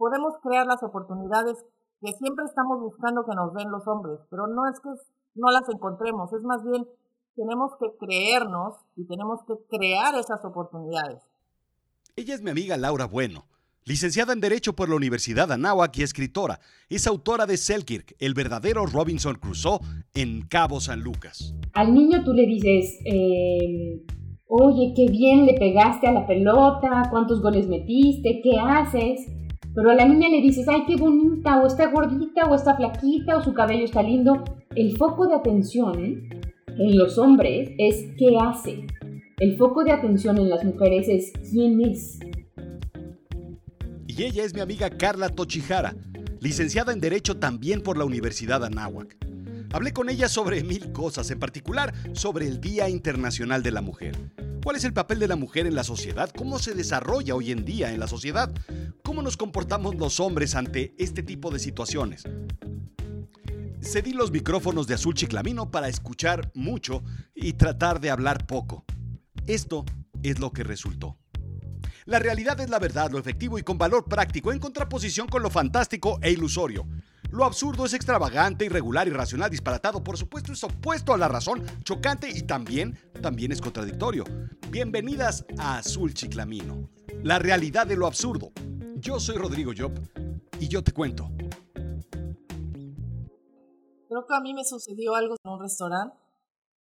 [0.00, 1.58] podemos crear las oportunidades
[2.00, 4.88] que siempre estamos buscando que nos den los hombres, pero no es que
[5.34, 6.86] no las encontremos, es más bien
[7.36, 11.20] tenemos que creernos y tenemos que crear esas oportunidades.
[12.16, 13.44] Ella es mi amiga Laura Bueno,
[13.84, 16.60] licenciada en Derecho por la Universidad Anáhuac y escritora.
[16.88, 19.80] Es autora de Selkirk, el verdadero Robinson Crusoe
[20.14, 21.54] en Cabo San Lucas.
[21.74, 24.02] Al niño tú le dices, eh,
[24.46, 29.28] oye, qué bien le pegaste a la pelota, cuántos goles metiste, qué haces.
[29.74, 33.36] Pero a la niña le dices, ay, qué bonita, o está gordita, o está flaquita,
[33.36, 34.42] o su cabello está lindo.
[34.74, 36.28] El foco de atención
[36.66, 38.86] en los hombres es qué hace.
[39.38, 42.18] El foco de atención en las mujeres es quién es.
[44.06, 45.94] Y ella es mi amiga Carla Tochijara,
[46.40, 49.29] licenciada en Derecho también por la Universidad Anáhuac.
[49.72, 54.18] Hablé con ella sobre mil cosas, en particular sobre el Día Internacional de la Mujer.
[54.64, 56.28] ¿Cuál es el papel de la mujer en la sociedad?
[56.36, 58.52] ¿Cómo se desarrolla hoy en día en la sociedad?
[59.04, 62.24] ¿Cómo nos comportamos los hombres ante este tipo de situaciones?
[63.80, 68.84] Cedí los micrófonos de Azul Chiclamino para escuchar mucho y tratar de hablar poco.
[69.46, 69.84] Esto
[70.24, 71.16] es lo que resultó.
[72.06, 75.48] La realidad es la verdad, lo efectivo y con valor práctico en contraposición con lo
[75.48, 76.88] fantástico e ilusorio.
[77.32, 80.02] Lo absurdo es extravagante, irregular, irracional, disparatado.
[80.02, 84.24] Por supuesto, es opuesto a la razón, chocante y también, también es contradictorio.
[84.68, 86.90] Bienvenidas a Azul Chiclamino,
[87.22, 88.50] la realidad de lo absurdo.
[88.96, 89.92] Yo soy Rodrigo Job
[90.58, 91.30] y yo te cuento.
[94.08, 96.16] Creo que a mí me sucedió algo en un restaurante.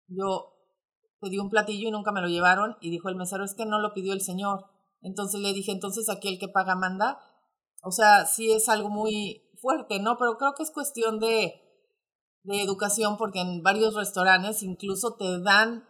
[0.07, 0.53] Yo
[1.19, 3.79] pedí un platillo y nunca me lo llevaron y dijo el mesero, es que no
[3.79, 4.65] lo pidió el señor.
[5.01, 7.17] Entonces le dije, entonces aquí el que paga manda.
[7.81, 10.17] O sea, sí es algo muy, fuerte, ¿no?
[10.17, 11.53] Pero creo que es cuestión de,
[12.43, 15.83] de educación porque en varios restaurantes incluso te dan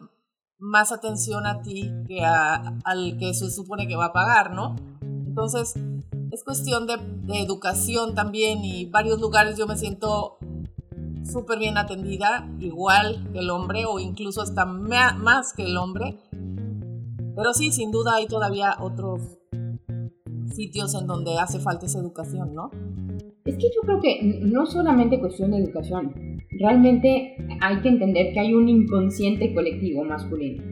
[0.58, 4.74] más atención a ti que al que se supone que va a pagar, ¿no?
[5.02, 5.74] Entonces,
[6.32, 10.38] es cuestión de, de educación también y varios lugares yo me siento
[11.24, 16.18] súper bien atendida, igual que el hombre o incluso hasta más que el hombre.
[17.36, 19.38] Pero sí, sin duda hay todavía otros
[20.54, 22.70] sitios en donde hace falta esa educación, ¿no?
[23.48, 26.12] Es que yo creo que no solamente cuestión de educación,
[26.50, 30.62] realmente hay que entender que hay un inconsciente colectivo masculino,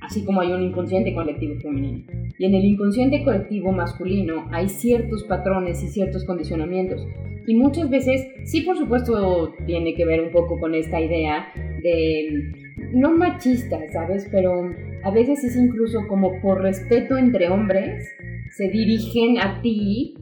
[0.00, 2.04] así como hay un inconsciente colectivo femenino.
[2.38, 7.04] Y en el inconsciente colectivo masculino hay ciertos patrones y ciertos condicionamientos.
[7.48, 11.48] Y muchas veces, sí, por supuesto, tiene que ver un poco con esta idea
[11.82, 12.52] de,
[12.94, 14.28] no machista, ¿sabes?
[14.30, 14.62] Pero
[15.02, 18.08] a veces es incluso como por respeto entre hombres,
[18.56, 20.14] se dirigen a ti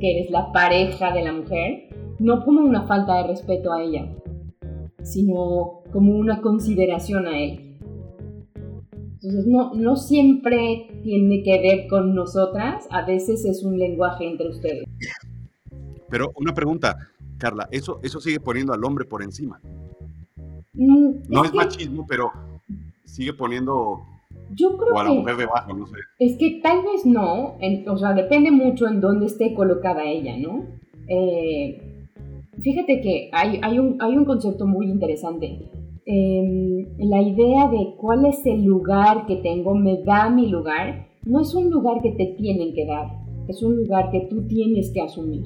[0.00, 1.88] que eres la pareja de la mujer,
[2.18, 4.08] no como una falta de respeto a ella,
[5.02, 7.78] sino como una consideración a él.
[9.22, 14.48] Entonces, no, no siempre tiene que ver con nosotras, a veces es un lenguaje entre
[14.48, 14.84] ustedes.
[16.08, 16.96] Pero una pregunta,
[17.38, 19.60] Carla, eso, eso sigue poniendo al hombre por encima.
[20.72, 22.32] Mm, no es, machismo, pero
[23.04, 24.00] sigue poniendo
[24.54, 25.96] yo creo o a la mujer debajo, no sé.
[26.18, 27.56] Es que tal vez no,
[27.86, 30.64] o sea, depende mucho en dónde esté colocada ella, ¿no?
[31.08, 31.80] Eh,
[32.60, 35.70] fíjate que hay, hay, un, hay un concepto muy interesante.
[36.06, 41.40] Em, la idea de cuál es el lugar que tengo, me da mi lugar, no
[41.40, 43.06] es un lugar que te tienen que dar,
[43.48, 45.44] es un lugar que tú tienes que asumir.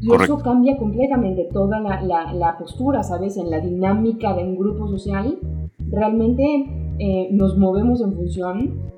[0.00, 3.36] Y eso cambia completamente toda la, la, la postura, ¿sabes?
[3.36, 5.38] En la dinámica de un grupo social.
[5.90, 8.88] Realmente eh, nos movemos en función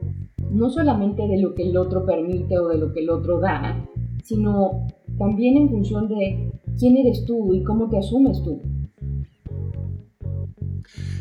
[0.51, 3.87] no solamente de lo que el otro permite o de lo que el otro da,
[4.25, 4.87] sino
[5.19, 8.61] también en función de quién eres tú y cómo te asumes tú.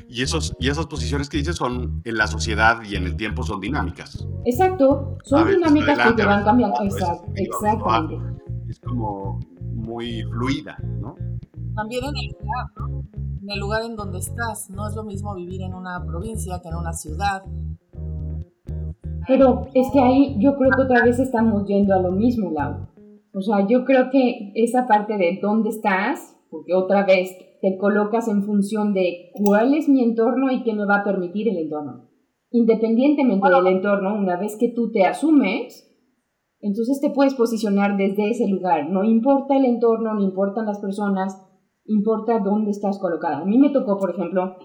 [0.07, 3.44] Y, esos, y esas posiciones que dices son en la sociedad y en el tiempo
[3.44, 4.28] son dinámicas.
[4.45, 6.75] Exacto, son dinámicas que te van cambiando.
[6.81, 8.16] exactamente.
[8.68, 9.39] Es como
[9.73, 11.16] muy fluida, ¿no?
[11.75, 12.35] También en el
[12.78, 13.03] ¿no?
[13.50, 14.70] En el lugar en donde estás.
[14.70, 17.42] No es lo mismo vivir en una provincia que en una ciudad.
[19.28, 22.88] Pero es que ahí yo creo que otra vez estamos yendo a lo mismo, Lau.
[23.34, 28.28] O sea, yo creo que esa parte de dónde estás, porque otra vez te colocas
[28.28, 32.07] en función de cuál es mi entorno y qué me va a permitir el entorno.
[32.52, 35.88] Independientemente del entorno, una vez que tú te asumes,
[36.62, 38.92] entonces te puedes posicionar desde ese lugar.
[38.92, 41.49] No importa el entorno, no importan las personas,
[41.89, 43.39] importa dónde estás colocada.
[43.39, 44.56] A mí me tocó, por ejemplo,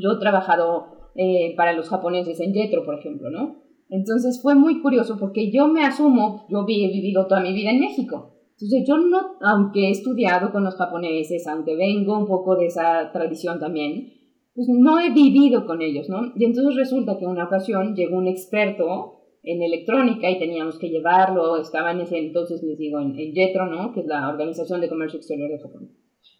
[0.00, 3.56] yo he trabajado eh, para los japoneses en Jetro, por ejemplo, ¿no?
[3.88, 7.80] Entonces fue muy curioso porque yo me asumo, yo he vivido toda mi vida en
[7.80, 8.34] México.
[8.52, 13.10] Entonces yo no, aunque he estudiado con los japoneses, aunque vengo un poco de esa
[13.12, 14.12] tradición también,
[14.54, 16.32] pues no he vivido con ellos, ¿no?
[16.36, 21.56] Y entonces resulta que una ocasión llegó un experto en electrónica y teníamos que llevarlo,
[21.56, 23.92] estaba en ese entonces, les digo, en, en JETRO, ¿no?
[23.92, 25.90] Que es la Organización de Comercio Exterior de Japón.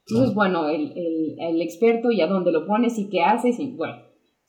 [0.08, 3.72] Entonces, bueno, el, el, el, experto y a dónde lo pones y qué haces y
[3.76, 3.96] bueno.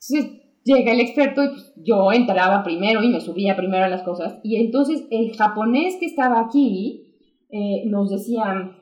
[0.00, 4.02] Entonces llega el experto y pues, yo entraba primero y me subía primero a las
[4.02, 7.14] cosas y entonces el japonés que estaba aquí
[7.50, 8.76] eh, nos decía,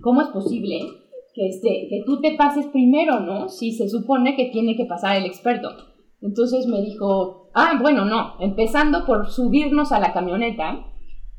[0.00, 0.80] ¿cómo es posible
[1.34, 3.48] que, este, que tú te pases primero, no?
[3.48, 5.68] Si se supone que tiene que pasar el experto.
[6.20, 10.91] Entonces me dijo, ah, bueno, no, empezando por subirnos a la camioneta,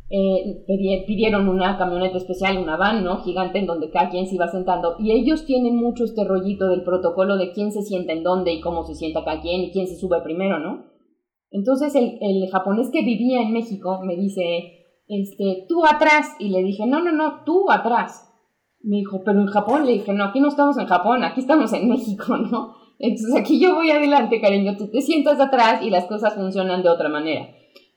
[0.10, 0.64] eh,
[1.08, 3.24] pidieron una camioneta especial, una van, ¿no?
[3.24, 4.96] Gigante en donde cada quien se iba sentando.
[5.00, 8.62] Y ellos tienen mucho este rollito del protocolo de quién se sienta en dónde y
[8.62, 10.86] cómo se sienta cada quien y quién se sube primero, ¿no?
[11.52, 16.36] Entonces el, el japonés que vivía en México me dice, este, tú atrás.
[16.40, 18.30] Y le dije, no, no, no, tú atrás.
[18.82, 19.86] Me dijo, pero en Japón.
[19.86, 22.76] Le dije, no, aquí no estamos en Japón, aquí estamos en México, ¿no?
[23.00, 26.90] Entonces aquí yo voy adelante, cariño, tú te sientas atrás y las cosas funcionan de
[26.90, 27.48] otra manera.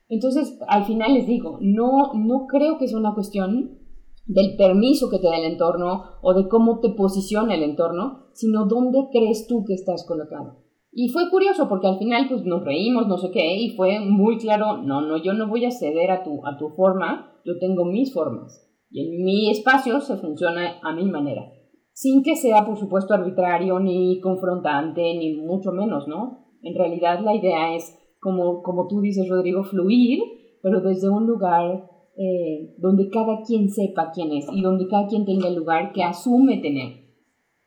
[0.09, 3.79] Entonces, al final les digo, no, no creo que sea una cuestión
[4.27, 8.67] del permiso que te da el entorno o de cómo te posiciona el entorno, sino
[8.67, 10.65] dónde crees tú que estás colocado.
[10.93, 14.39] Y fue curioso porque al final pues nos reímos, no sé qué, y fue muy
[14.39, 17.85] claro, no, no, yo no voy a ceder a tu, a tu forma, yo tengo
[17.85, 18.67] mis formas.
[18.91, 21.53] Y en mi espacio se funciona a mi manera
[21.97, 26.45] sin que sea, por supuesto, arbitrario ni confrontante, ni mucho menos, ¿no?
[26.61, 30.21] En realidad la idea es, como, como tú dices, Rodrigo, fluir,
[30.63, 35.27] pero desde un lugar eh, donde cada quien sepa quién es y donde cada quien
[35.27, 37.05] tenga el lugar que asume tener.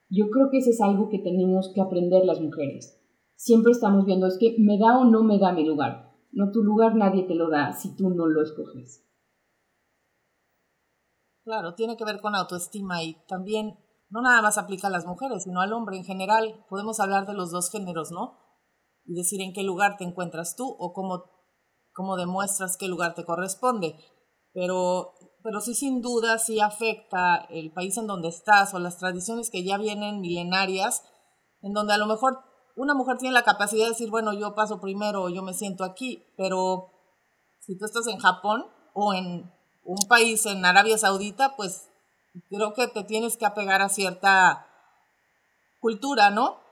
[0.09, 2.99] Yo creo que eso es algo que tenemos que aprender las mujeres.
[3.35, 6.09] Siempre estamos viendo, es que me da o no me da mi lugar.
[6.31, 9.05] No, tu lugar nadie te lo da si tú no lo escoges.
[11.43, 13.77] Claro, tiene que ver con autoestima y también
[14.09, 16.65] no nada más aplica a las mujeres, sino al hombre en general.
[16.69, 18.37] Podemos hablar de los dos géneros, ¿no?
[19.09, 21.23] Y decir en qué lugar te encuentras tú o cómo,
[21.93, 23.95] cómo demuestras qué lugar te corresponde.
[24.53, 29.49] Pero, pero sí, sin duda, sí afecta el país en donde estás o las tradiciones
[29.49, 31.01] que ya vienen milenarias,
[31.63, 32.37] en donde a lo mejor
[32.75, 36.23] una mujer tiene la capacidad de decir, bueno, yo paso primero yo me siento aquí,
[36.37, 36.91] pero
[37.61, 38.63] si tú estás en Japón
[38.93, 39.51] o en
[39.85, 41.89] un país en Arabia Saudita, pues
[42.47, 44.67] creo que te tienes que apegar a cierta
[45.79, 46.68] cultura, ¿no?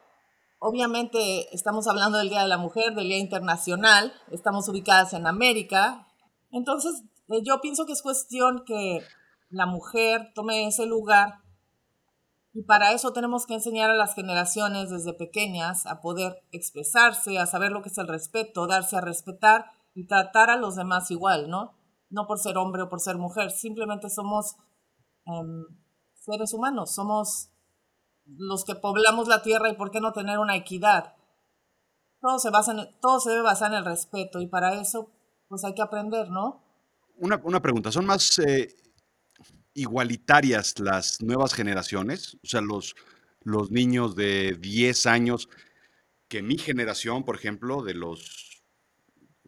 [0.59, 6.07] Obviamente estamos hablando del Día de la Mujer, del Día Internacional, estamos ubicadas en América,
[6.51, 9.01] entonces eh, yo pienso que es cuestión que
[9.49, 11.35] la mujer tome ese lugar
[12.53, 17.45] y para eso tenemos que enseñar a las generaciones desde pequeñas a poder expresarse, a
[17.45, 21.49] saber lo que es el respeto, darse a respetar y tratar a los demás igual,
[21.49, 21.75] ¿no?
[22.09, 24.55] No por ser hombre o por ser mujer, simplemente somos
[25.27, 25.65] Em,
[26.13, 27.49] seres humanos, somos
[28.27, 31.15] los que poblamos la tierra y por qué no tener una equidad.
[32.19, 35.11] Todo se, basa en, todo se debe basar en el respeto y para eso
[35.47, 36.63] pues hay que aprender, ¿no?
[37.15, 38.75] Una, una pregunta, ¿son más eh,
[39.73, 42.35] igualitarias las nuevas generaciones?
[42.43, 42.95] O sea, los,
[43.41, 45.49] los niños de 10 años
[46.27, 48.61] que mi generación, por ejemplo, de los,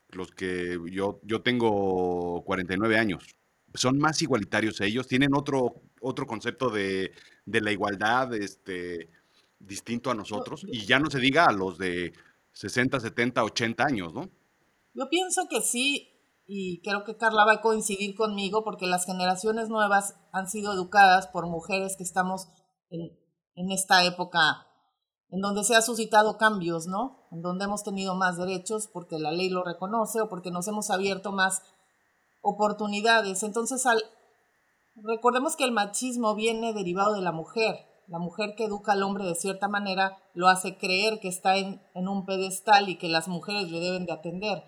[0.10, 3.36] los que yo, yo tengo 49 años
[3.74, 7.12] son más igualitarios ellos, tienen otro, otro concepto de,
[7.46, 9.10] la igualdad este,
[9.60, 12.14] distinto a nosotros, y ya no se diga a los de
[12.54, 14.30] 60, 70, 80 años, ¿no?
[14.94, 16.10] Yo pienso que sí,
[16.46, 21.28] y creo que Carla va a coincidir conmigo, porque las generaciones nuevas han sido educadas
[21.28, 22.48] por mujeres que estamos
[22.90, 23.18] en,
[23.56, 24.66] en esta época
[25.32, 27.28] en donde se ha suscitado cambios, ¿no?
[27.32, 30.90] En donde hemos tenido más derechos porque la ley lo reconoce o porque nos hemos
[30.90, 31.62] abierto más
[32.42, 33.44] oportunidades.
[33.44, 34.02] Entonces, al,
[34.96, 37.86] recordemos que el machismo viene derivado de la mujer.
[38.08, 41.82] La mujer que educa al hombre de cierta manera lo hace creer que está en,
[41.94, 44.64] en un pedestal y que las mujeres le deben de atender.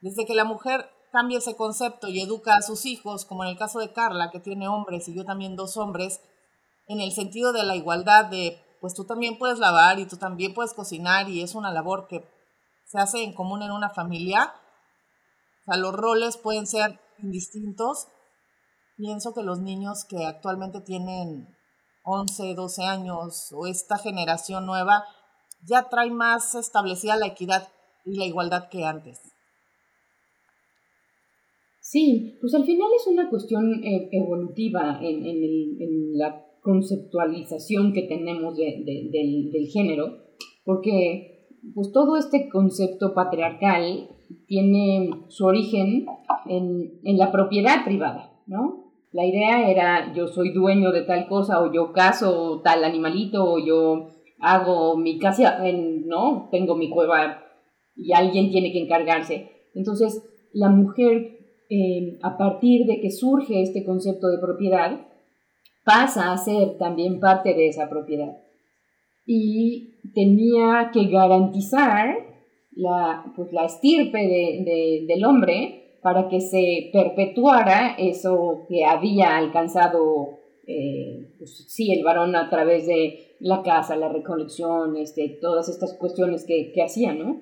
[0.00, 3.58] Desde que la mujer cambia ese concepto y educa a sus hijos, como en el
[3.58, 6.20] caso de Carla, que tiene hombres y yo también dos hombres,
[6.88, 10.54] en el sentido de la igualdad de, pues tú también puedes lavar y tú también
[10.54, 12.26] puedes cocinar y es una labor que
[12.86, 14.54] se hace en común en una familia.
[15.60, 18.08] O sea, los roles pueden ser indistintos,
[18.96, 21.48] pienso que los niños que actualmente tienen
[22.04, 25.04] 11, 12 años o esta generación nueva
[25.64, 27.68] ya trae más establecida la equidad
[28.04, 29.20] y la igualdad que antes.
[31.80, 38.56] Sí, pues al final es una cuestión eh, evolutiva en, en, la conceptualización que tenemos
[38.56, 40.18] del, del, género,
[40.64, 44.08] porque pues todo este concepto patriarcal
[44.46, 46.06] tiene su origen
[46.46, 48.81] en, en la propiedad privada, ¿no?
[49.12, 53.58] La idea era yo soy dueño de tal cosa o yo caso tal animalito o
[53.58, 54.08] yo
[54.40, 56.48] hago mi casa, en, ¿no?
[56.50, 57.44] Tengo mi cueva
[57.94, 59.50] y alguien tiene que encargarse.
[59.74, 61.38] Entonces, la mujer,
[61.68, 65.06] eh, a partir de que surge este concepto de propiedad,
[65.84, 68.36] pasa a ser también parte de esa propiedad.
[69.26, 72.16] Y tenía que garantizar
[72.72, 74.18] la, pues, la estirpe
[75.06, 82.36] del hombre para que se perpetuara eso que había alcanzado eh, pues, sí, el varón
[82.36, 87.40] a través de la casa, la recolección, este, todas estas cuestiones que, que hacía, ¿no?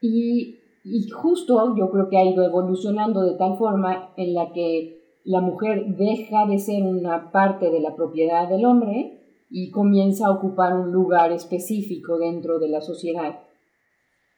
[0.00, 5.00] Y, y justo yo creo que ha ido evolucionando de tal forma en la que
[5.24, 9.20] la mujer deja de ser una parte de la propiedad del hombre
[9.50, 13.40] y comienza a ocupar un lugar específico dentro de la sociedad.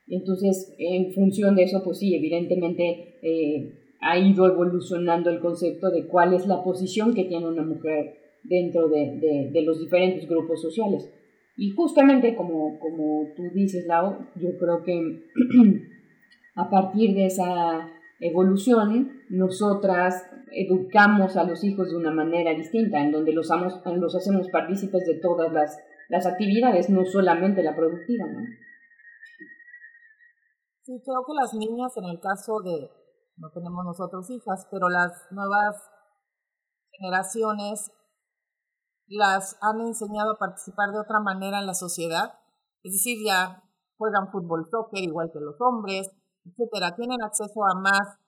[0.09, 6.07] Entonces, en función de eso, pues sí, evidentemente eh, ha ido evolucionando el concepto de
[6.07, 11.11] cuál es la posición que tiene una mujer dentro de, de, los diferentes grupos sociales.
[11.57, 15.25] Y justamente como, como tú dices, Lau, yo creo que
[16.55, 23.11] a partir de esa evolución, nosotras educamos a los hijos de una manera distinta, en
[23.11, 28.27] donde los, los hacemos partícipes de todas las, las actividades, no solamente la productiva.
[30.87, 32.89] Sí, creo que las niñas, en el caso de,
[33.39, 35.83] no tenemos nosotros hijas, pero las nuevas
[36.93, 37.91] generaciones
[39.09, 42.39] las han enseñado a participar de otra manera en la sociedad.
[42.85, 43.65] Es decir, ya
[43.99, 46.09] juegan fútbol, soccer igual que los hombres,
[46.45, 46.95] etcétera.
[46.95, 48.21] Tienen acceso a más,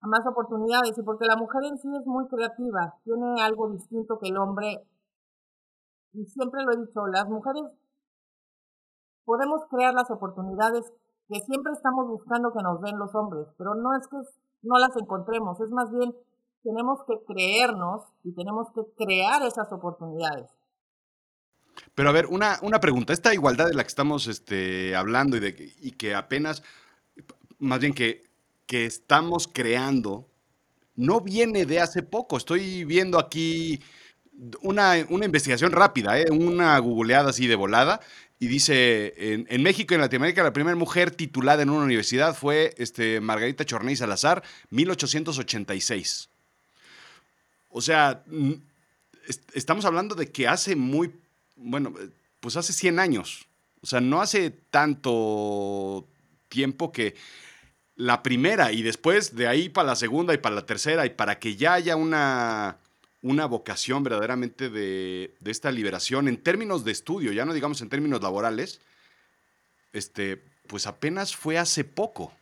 [0.00, 4.16] a más oportunidades y porque la mujer en sí es muy creativa, tiene algo distinto
[4.20, 4.86] que el hombre.
[6.12, 7.64] Y siempre lo he dicho, las mujeres
[9.24, 10.92] podemos crear las oportunidades
[11.28, 14.16] que siempre estamos buscando que nos den los hombres, pero no es que
[14.62, 16.14] no las encontremos, es más bien
[16.62, 20.50] tenemos que creernos y tenemos que crear esas oportunidades.
[21.94, 25.40] Pero a ver, una, una pregunta, esta igualdad de la que estamos este, hablando y,
[25.40, 26.62] de, y que apenas,
[27.58, 28.22] más bien que,
[28.66, 30.26] que estamos creando,
[30.96, 32.36] no viene de hace poco.
[32.36, 33.80] Estoy viendo aquí
[34.62, 36.26] una, una investigación rápida, ¿eh?
[36.30, 38.00] una googleada así de volada,
[38.38, 42.74] y dice, en, México y en Latinoamérica la primera mujer titulada en una universidad fue
[42.76, 46.28] este, Margarita Chorney Salazar, 1886.
[47.70, 48.22] O sea,
[49.54, 51.12] estamos hablando de que hace muy,
[51.56, 51.94] bueno,
[52.40, 53.46] pues hace 100 años.
[53.80, 56.06] O sea, no hace tanto
[56.48, 57.14] tiempo que
[57.96, 61.38] la primera y después de ahí para la segunda y para la tercera y para
[61.38, 62.76] que ya haya una
[63.26, 68.22] una vocación verdaderamente de, esta liberación en términos de estudio, ya no digamos en términos
[68.22, 68.80] laborales,
[69.92, 72.32] este, pues apenas fue hace poco.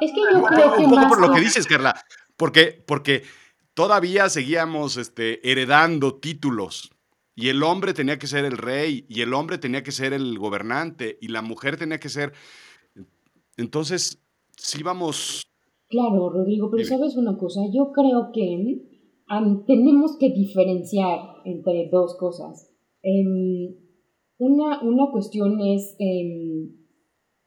[0.00, 2.02] Es que yo creo que un poco por lo que dices, Carla,
[2.36, 3.24] porque, porque
[3.74, 6.90] todavía seguíamos este, heredando títulos
[7.34, 10.38] y el hombre tenía que ser el rey y el hombre tenía que ser el
[10.38, 12.32] gobernante y la mujer tenía que ser...
[13.58, 14.18] Entonces,
[14.56, 15.46] sí vamos...
[15.88, 18.89] Claro, Rodrigo, pero sabes una cosa, yo creo que
[19.66, 22.74] tenemos que diferenciar entre dos cosas.
[23.02, 23.76] Em,
[24.38, 26.74] una, una, cuestión es, em,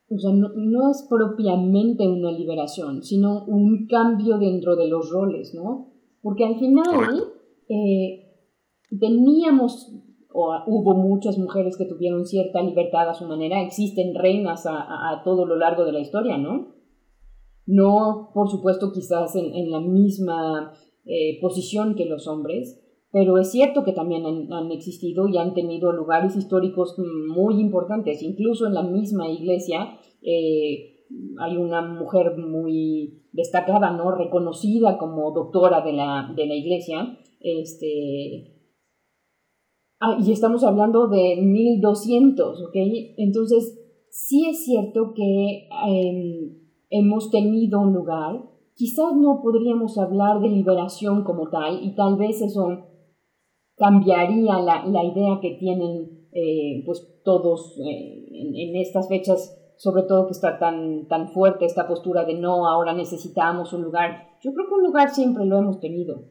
[0.09, 5.91] o sea, no, es propiamente una liberación, sino un cambio dentro de los roles, ¿no?
[6.21, 7.33] Porque al final
[7.67, 8.31] eh,
[8.97, 9.93] teníamos,
[10.31, 15.23] o hubo muchas mujeres que tuvieron cierta libertad a su manera, existen reinas a, a,
[15.23, 16.75] todo lo largo de la historia, ¿no?
[17.65, 20.73] No, por supuesto, quizás en, en la misma
[21.05, 22.79] eh, posición que los hombres,
[23.11, 28.65] pero es cierto que también han, existido y han tenido lugares históricos muy importantes, incluso
[28.65, 31.05] en la misma iglesia eh,
[31.39, 34.15] hay una mujer muy destacada, ¿no?
[34.15, 38.55] reconocida como doctora de la, de la iglesia, este,
[39.99, 42.75] ah, y estamos hablando de 1200, ¿ok?
[43.17, 43.79] Entonces,
[44.09, 46.57] sí es cierto que em,
[46.89, 48.43] hemos tenido un lugar,
[48.75, 52.87] quizás no podríamos hablar de liberación como tal y tal vez eso
[53.75, 60.25] cambiaría la, la idea que tienen eh, pues todos eh, en, estas fechas, sobre todo
[60.25, 64.29] que está tan, tan fuerte esta postura de no, ahora necesitamos un lugar.
[64.41, 66.23] Yo creo que un lugar siempre lo hemos tenido,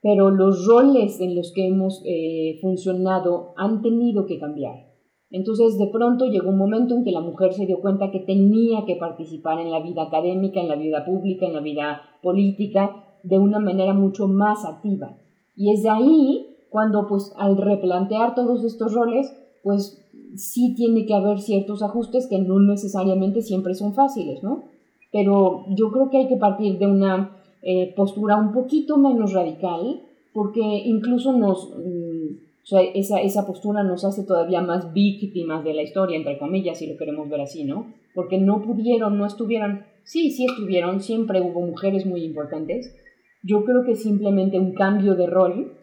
[0.00, 4.87] pero los roles en los que hemos eh, funcionado han tenido que cambiar.
[5.30, 8.84] Entonces, de pronto llegó un momento en que la mujer se dio cuenta que tenía
[8.86, 13.38] que participar en la vida académica, en la vida pública, en la vida política, de
[13.38, 15.18] una manera mucho más activa.
[15.54, 20.04] Y es de ahí cuando, pues, al replantear todos estos roles, pues
[20.36, 24.64] sí tiene que haber ciertos ajustes que no necesariamente siempre son fáciles, ¿no?
[25.12, 30.02] Pero yo creo que hay que partir de una eh, postura un poquito menos radical,
[30.32, 35.82] porque incluso nos, mm, sea, esa, esa postura nos hace todavía más víctimas de la
[35.82, 37.94] historia, entre comillas, si lo queremos ver así, ¿no?
[38.14, 42.94] Porque no pudieron, no estuvieron, sí, sí estuvieron, siempre hubo mujeres muy importantes.
[43.42, 45.78] Yo creo que simplemente un cambio de rol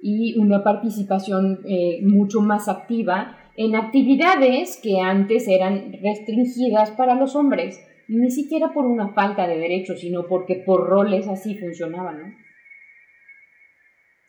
[0.00, 7.34] y una participación eh, mucho más activa en actividades que antes eran restringidas para los
[7.34, 12.47] hombres, ni siquiera por una falta de derechos, sino porque por roles así funcionaban, ¿no?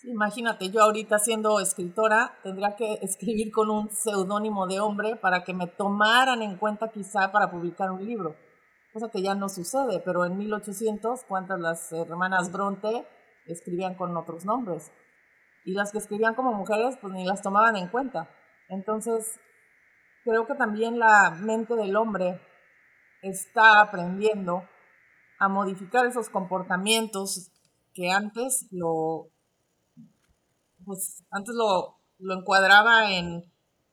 [0.04, 5.54] Imagínate, yo ahorita siendo escritora tendría que escribir con un seudónimo de hombre para que
[5.54, 8.38] me tomaran en cuenta quizá para publicar un libro,
[8.94, 13.06] cosa que ya no sucede, pero en 1800, ¿cuántas las hermanas Bronte
[13.46, 14.90] escribían con otros nombres?
[15.66, 18.30] Y las que escribían como mujeres, pues ni las tomaban en cuenta.
[18.70, 19.38] Entonces,
[20.24, 22.40] creo que también la mente del hombre
[23.22, 24.64] está aprendiendo
[25.40, 27.52] a modificar esos comportamientos
[27.94, 29.28] que antes lo
[30.90, 33.46] pues antes lo, lo encuadraba en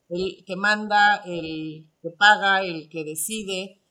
[0.09, 3.83] el que manda, el que paga, el que decide,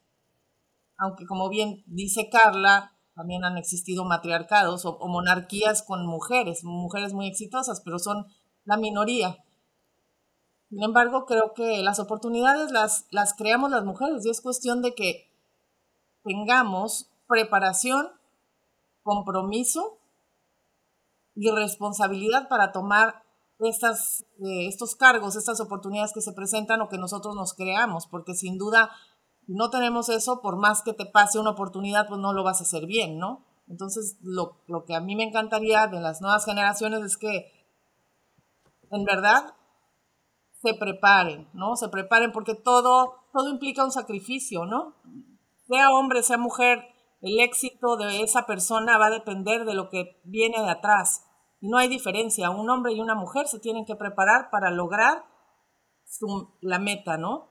[0.97, 7.27] aunque como bien dice Carla, también han existido matriarcados o, monarquías con mujeres, mujeres muy
[7.27, 8.25] exitosas, pero son
[8.63, 9.38] la minoría.
[10.71, 14.95] Sin embargo, creo que las oportunidades las, las creamos las mujeres y es cuestión de
[14.95, 15.29] que
[16.24, 18.07] tengamos preparación,
[19.03, 20.00] compromiso
[21.36, 23.24] y responsabilidad para tomar
[23.60, 28.34] estas, eh, estos cargos, estas oportunidades que se presentan o que nosotros nos creamos, porque
[28.34, 28.89] sin duda
[29.48, 32.63] no tenemos eso, por más que te pase una oportunidad, pues no lo vas a
[32.63, 33.46] hacer bien, ¿no?
[33.68, 37.51] Entonces, lo, lo que a mí me encantaría de las nuevas generaciones es que,
[38.92, 39.56] en verdad,
[40.62, 41.75] se preparen, ¿no?
[41.75, 44.96] Se preparen porque todo, todo implica un sacrificio, ¿no?
[45.68, 46.84] Sea hombre, sea mujer,
[47.22, 51.25] el éxito de esa persona va a depender de lo que viene de atrás.
[51.62, 55.24] No hay diferencia, un hombre y una mujer se tienen que preparar para lograr
[56.62, 57.50] la meta, ¿no?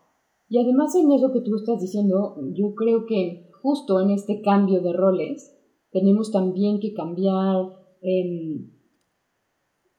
[0.48, 4.80] Y además en eso que tú estás diciendo, yo creo que justo en este cambio
[4.80, 5.56] de roles
[5.90, 7.56] tenemos también que cambiar
[8.02, 8.70] em,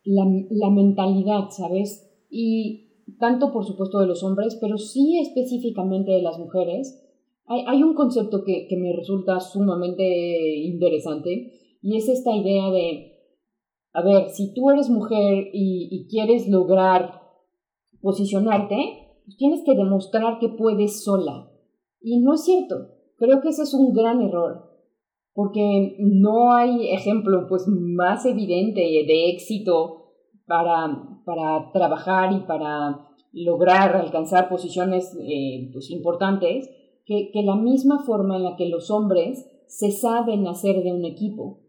[0.03, 2.09] la, la mentalidad, ¿sabes?
[2.29, 2.85] Y
[3.19, 7.01] tanto por supuesto de los hombres, pero sí específicamente de las mujeres,
[7.47, 10.03] hay, un concepto que, me resulta sumamente
[10.63, 13.14] interesante y es esta idea de,
[13.95, 17.21] a ver, si tú eres mujer y, quieres lograr
[18.01, 18.75] posicionarte,
[19.23, 21.49] pues tienes que demostrar que puedes sola.
[22.01, 22.75] Y no es cierto.
[23.17, 24.69] Creo que ese es un gran error.
[25.33, 30.11] Porque no hay ejemplo pues, más evidente de éxito
[30.45, 36.69] para, para trabajar y para lograr alcanzar posiciones eh, pues, importantes
[37.05, 41.64] que, la misma forma en la que los hombres se saben hacer de un equipo.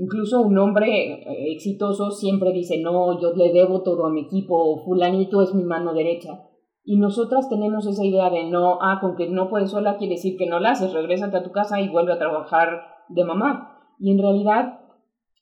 [0.00, 4.82] Incluso un hombre eh, exitoso siempre dice, no, yo le debo todo a mi equipo,
[4.82, 6.40] fulanito es mi mano derecha.
[6.82, 10.38] Y nosotras tenemos esa idea de no, ah, con que no puedes sola quiere decir
[10.38, 13.76] que no la haces, regrésate a tu casa y vuelve a trabajar de mamá.
[13.98, 14.80] Y en realidad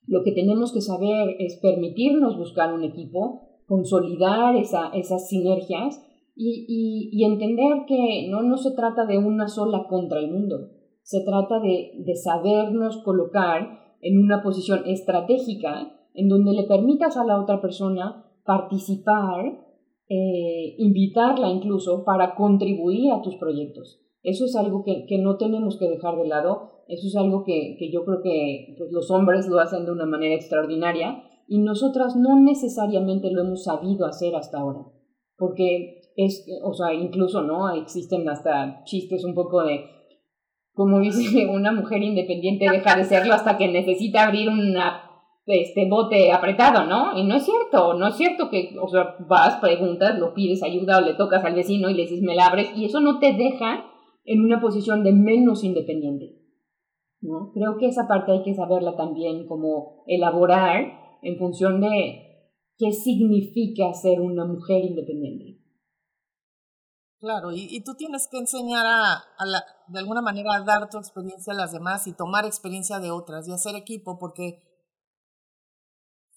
[0.08, 7.10] lo que tenemos que saber es permitirnos buscar un equipo, consolidar esa, esas sinergias y,
[7.12, 10.70] y, entender que no, no se trata de una sola contra el mundo,
[11.02, 17.24] se trata de, de sabernos colocar en una posición estratégica en donde le permitas a
[17.24, 19.66] la otra persona participar,
[20.08, 24.00] eh, invitarla incluso para contribuir a tus proyectos.
[24.22, 27.76] Eso es algo que, que, no tenemos que dejar de lado, eso es algo que,
[27.78, 32.16] que yo creo que pues, los hombres lo hacen de una manera extraordinaria y nosotras
[32.16, 34.86] no necesariamente lo hemos sabido hacer hasta ahora,
[35.36, 37.70] porque es, o sea, incluso, ¿no?
[37.70, 39.84] Existen hasta chistes un poco de,
[40.78, 45.04] como dice una mujer independiente deja de serlo hasta que necesita abrir una
[45.44, 47.18] este bote apretado, ¿no?
[47.18, 50.98] Y no es cierto, no es cierto que, o sea, vas, preguntas, lo pides ayuda
[50.98, 53.32] o le tocas al vecino y le dices me la abres y eso no te
[53.32, 53.86] deja
[54.26, 56.36] en una posición de menos independiente,
[57.22, 57.50] ¿no?
[57.54, 63.92] Creo que esa parte hay que saberla también como elaborar en función de qué significa
[63.94, 65.57] ser una mujer independiente.
[67.20, 71.52] Claro, y, tú tienes que enseñar a, la, de alguna manera a dar tu experiencia
[71.52, 74.62] a las demás y tomar experiencia de otras y hacer equipo, porque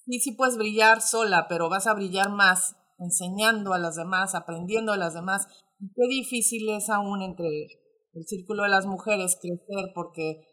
[0.06, 4.92] sí, sí puedes brillar sola, pero vas a brillar más enseñando a las demás, aprendiendo
[4.92, 5.48] a las demás.
[5.80, 7.68] Y qué difícil es aún entre
[8.14, 10.48] el círculo de las mujeres crecer porque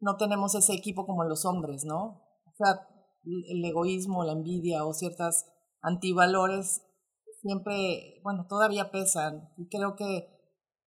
[0.00, 2.22] no tenemos ese equipo como los hombres, ¿no?
[2.46, 2.88] O sea,
[3.24, 5.44] el egoísmo, la envidia o ciertas
[5.82, 6.82] antivalores
[7.40, 9.52] siempre, bueno, todavía pesan.
[9.56, 10.28] Y creo que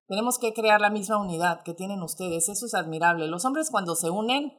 [0.08, 2.50] tenemos que crear la misma unidad que tienen ustedes.
[2.50, 3.28] Eso es admirable.
[3.28, 4.54] Los hombres cuando se unen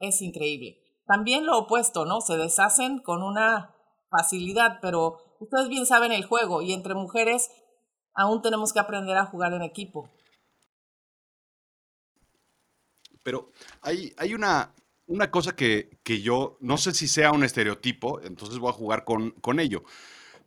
[0.00, 0.78] es increíble.
[1.06, 2.20] También lo opuesto, ¿no?
[2.20, 3.74] Se deshacen con una
[4.10, 7.50] facilidad, pero ustedes bien saben el juego y entre mujeres
[8.14, 10.10] aún tenemos que aprender a jugar en equipo.
[13.22, 13.50] Pero
[13.80, 14.74] hay, hay una,
[15.06, 19.30] una cosa que, yo no sé si sea un estereotipo, entonces voy a jugar con,
[19.32, 19.82] con ello.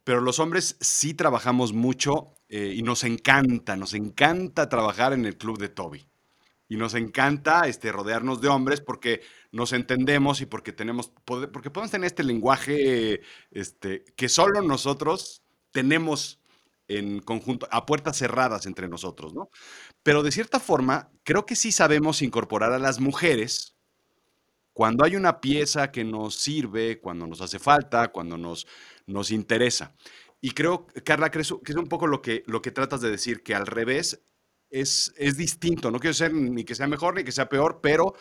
[0.08, 5.36] Pero los hombres sí trabajamos mucho eh, y nos encanta, nos encanta trabajar en el
[5.36, 6.08] club de Toby.
[6.70, 9.20] Y nos encanta este, rodearnos de hombres porque
[9.52, 13.20] nos entendemos y porque tenemos, porque podemos tener este lenguaje
[13.52, 16.40] este, que solo nosotros tenemos
[16.88, 19.50] en conjunto, a puertas cerradas entre nosotros, ¿no?
[20.04, 23.77] Pero de cierta forma, creo que sí sabemos incorporar a las mujeres
[24.78, 28.68] cuando hay una pieza que nos sirve, cuando nos hace falta, cuando nos,
[29.08, 29.96] nos interesa.
[30.40, 33.56] Y creo, Carla, que es un poco lo que, lo que tratas de decir, que
[33.56, 34.22] al revés
[34.70, 35.90] es, es distinto.
[35.90, 38.14] No quiero ser ni que sea mejor ni que sea peor, pero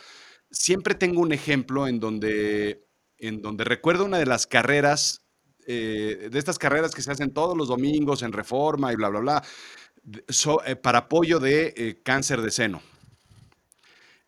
[0.50, 2.86] siempre tengo un ejemplo en donde,
[3.18, 5.26] en donde recuerdo una de las carreras,
[5.66, 9.20] eh, de estas carreras que se hacen todos los domingos en reforma y bla, bla,
[9.20, 9.42] bla,
[10.64, 12.80] eh, para apoyo de eh, cáncer de seno.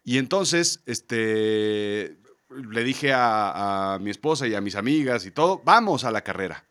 [0.09, 2.17] Y entonces, este,
[2.49, 6.65] le dije a, mi esposa y a mis amigas y todo, vamos a la carrera.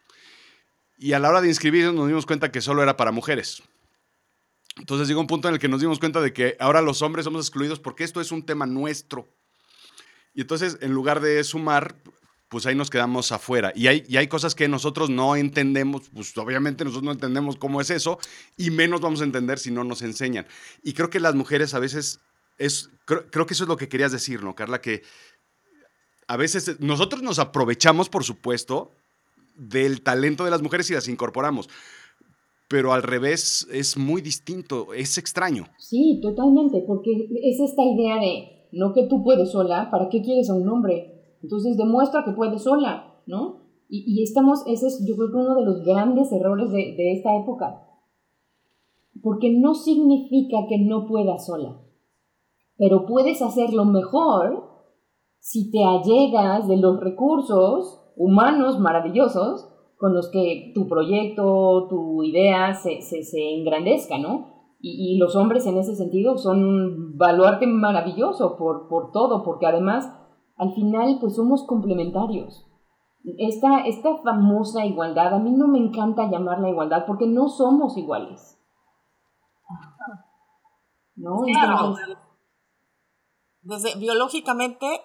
[0.97, 3.61] Y a la hora de inscribirnos nos dimos cuenta que solo era para mujeres.
[4.77, 7.25] Entonces llegó un punto en el que nos dimos cuenta de que ahora los hombres
[7.25, 9.29] somos excluidos porque esto es un tema nuestro.
[10.33, 11.95] Y entonces, en lugar de sumar,
[12.49, 13.71] pues ahí nos quedamos afuera.
[13.75, 17.81] Y hay, y hay cosas que nosotros no entendemos, pues obviamente nosotros no entendemos cómo
[17.81, 18.17] es eso,
[18.57, 20.47] y menos vamos a entender si no nos enseñan.
[20.81, 22.19] Y creo que las mujeres a veces,
[22.57, 24.81] es, creo, que eso es lo que querías decir, ¿no, Carla?
[24.81, 25.03] Que
[26.27, 28.91] a veces nosotros nos aprovechamos, por supuesto,
[29.55, 31.69] del talento de las mujeres y las incorporamos
[32.67, 35.65] pero al revés es muy distinto, es extraño.
[35.77, 40.49] Sí, totalmente, porque es esta idea de, no que tú puedes sola, ¿para qué quieres
[40.49, 41.37] a un hombre?
[41.41, 43.67] Entonces demuestra que puedes sola, ¿no?
[43.89, 47.37] Y, estamos, ese es yo creo que uno de los grandes errores de, de esta
[47.37, 47.87] época,
[49.21, 51.79] porque no significa que no puedas sola,
[52.77, 54.67] pero puedes hacerlo mejor
[55.39, 62.73] si te allegas de los recursos humanos maravillosos con los que tu proyecto, tu idea
[62.73, 64.55] se, se, engrandezca, ¿no?
[64.79, 70.13] Y, los hombres en ese sentido son un baluarte maravilloso por, por todo, porque además
[70.55, 72.67] al final pues somos complementarios.
[73.39, 78.61] Esta, esta famosa igualdad, a mí no me encanta llamarla igualdad porque no somos iguales.
[81.15, 81.41] ¿No?
[83.67, 85.03] Desde, biológicamente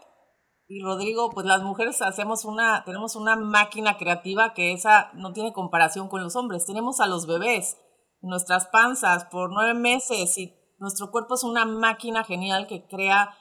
[0.69, 5.53] y Rodrigo, pues las mujeres hacemos una, tenemos una máquina creativa que esa no tiene
[5.53, 6.65] comparación con los hombres.
[6.65, 7.77] Tenemos a los bebés,
[8.21, 13.35] nuestras panzas por nueve meses y nuestro cuerpo es una máquina genial que crea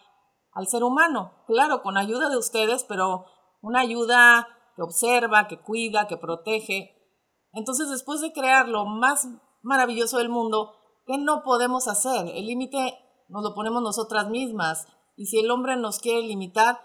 [0.54, 1.44] al ser humano.
[1.46, 3.26] Claro, con ayuda de ustedes, pero
[3.62, 6.96] una ayuda que observa, que cuida, que protege.
[7.54, 9.28] Entonces, después de crear lo más
[9.62, 10.74] maravilloso del mundo,
[11.06, 12.28] ¿qué no podemos hacer?
[12.36, 12.98] El límite
[13.30, 14.88] nos lo ponemos nosotras mismas.
[15.22, 16.82] Y si el hombre nos quiere limitar,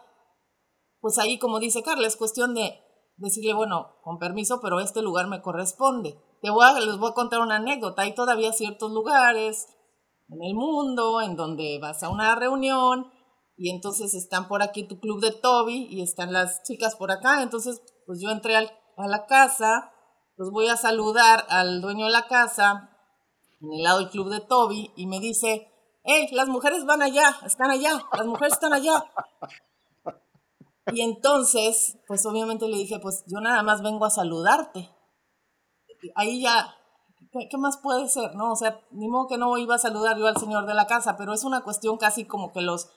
[1.00, 2.78] pues ahí, como dice Carla, es cuestión de
[3.16, 6.20] decirle, bueno, con permiso, pero este lugar me corresponde.
[6.42, 8.02] Te voy a, les voy a contar una anécdota.
[8.02, 9.68] Hay todavía ciertos lugares
[10.28, 13.10] en el mundo en donde vas a una reunión
[13.56, 17.42] y entonces están por aquí tu club de Toby y están las chicas por acá.
[17.42, 19.94] Entonces, pues yo entré a la casa,
[20.36, 22.90] los voy a saludar al dueño de la casa,
[23.62, 25.72] en el lado del club de Toby, y me dice,
[26.06, 29.04] hey, las mujeres van allá, están allá, las mujeres están allá.
[30.92, 34.88] Y entonces, pues obviamente le dije, pues yo nada más vengo a saludarte.
[36.14, 36.76] Ahí ya,
[37.32, 38.34] ¿qué, más puede ser?
[38.36, 38.52] ¿No?
[38.52, 41.16] O sea, ni modo que no iba a saludar yo al señor de la casa,
[41.16, 42.88] pero es una cuestión casi como que los...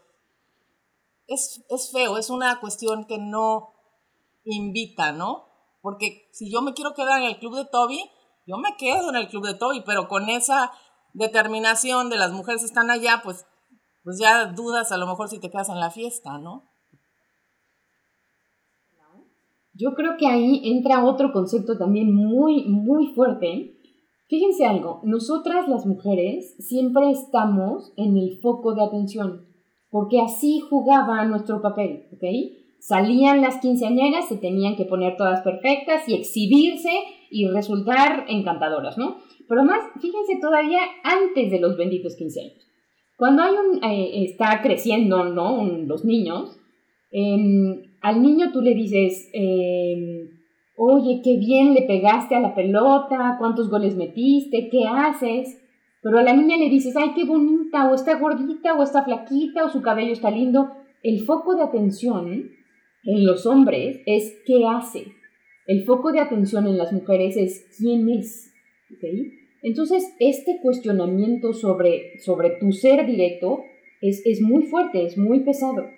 [1.26, 3.74] Es, es feo, es una cuestión que no
[4.43, 5.48] invita, ¿no?
[5.82, 8.00] Porque si yo me quiero quedar en el club de Toby,
[8.45, 10.72] yo me quedo en el club de Toby, pero con esa
[11.13, 13.45] determinación de las mujeres están allá, pues,
[14.04, 16.69] pues ya dudas a lo mejor si te quedas en la fiesta, ¿no?
[19.80, 23.78] Yo creo que ahí entra otro concepto también muy, muy fuerte.
[24.28, 29.48] Fíjense algo, nosotras las mujeres siempre estamos en el foco de atención,
[29.89, 32.24] porque así jugaba nuestro papel, ¿ok?
[32.80, 36.91] Salían las quinceañeras, se tenían que poner todas perfectas y exhibirse
[37.32, 39.17] y resultar encantadoras, ¿no?
[39.50, 42.68] Pero más, fíjense todavía antes de los benditos 15 años.
[43.18, 45.66] Cuando hay un, eh, está creciendo, ¿no?
[45.66, 46.58] los niños,
[47.12, 50.30] eh, al niño tú le dices, em,
[50.78, 55.60] oye, qué bien le pegaste a la pelota, cuántos goles metiste, qué haces.
[56.02, 59.66] Pero a la niña le dices, ay, qué bonita, o está gordita, o está flaquita,
[59.66, 60.70] o su cabello está lindo.
[61.02, 62.52] El foco de atención
[63.04, 65.08] en los hombres es qué hace.
[65.68, 68.52] el foco de atención en las mujeres es quién es.
[69.62, 73.65] Entonces, este cuestionamiento sobre, sobre tu ser directo
[74.02, 75.89] es, es muy fuerte, es muy pesado.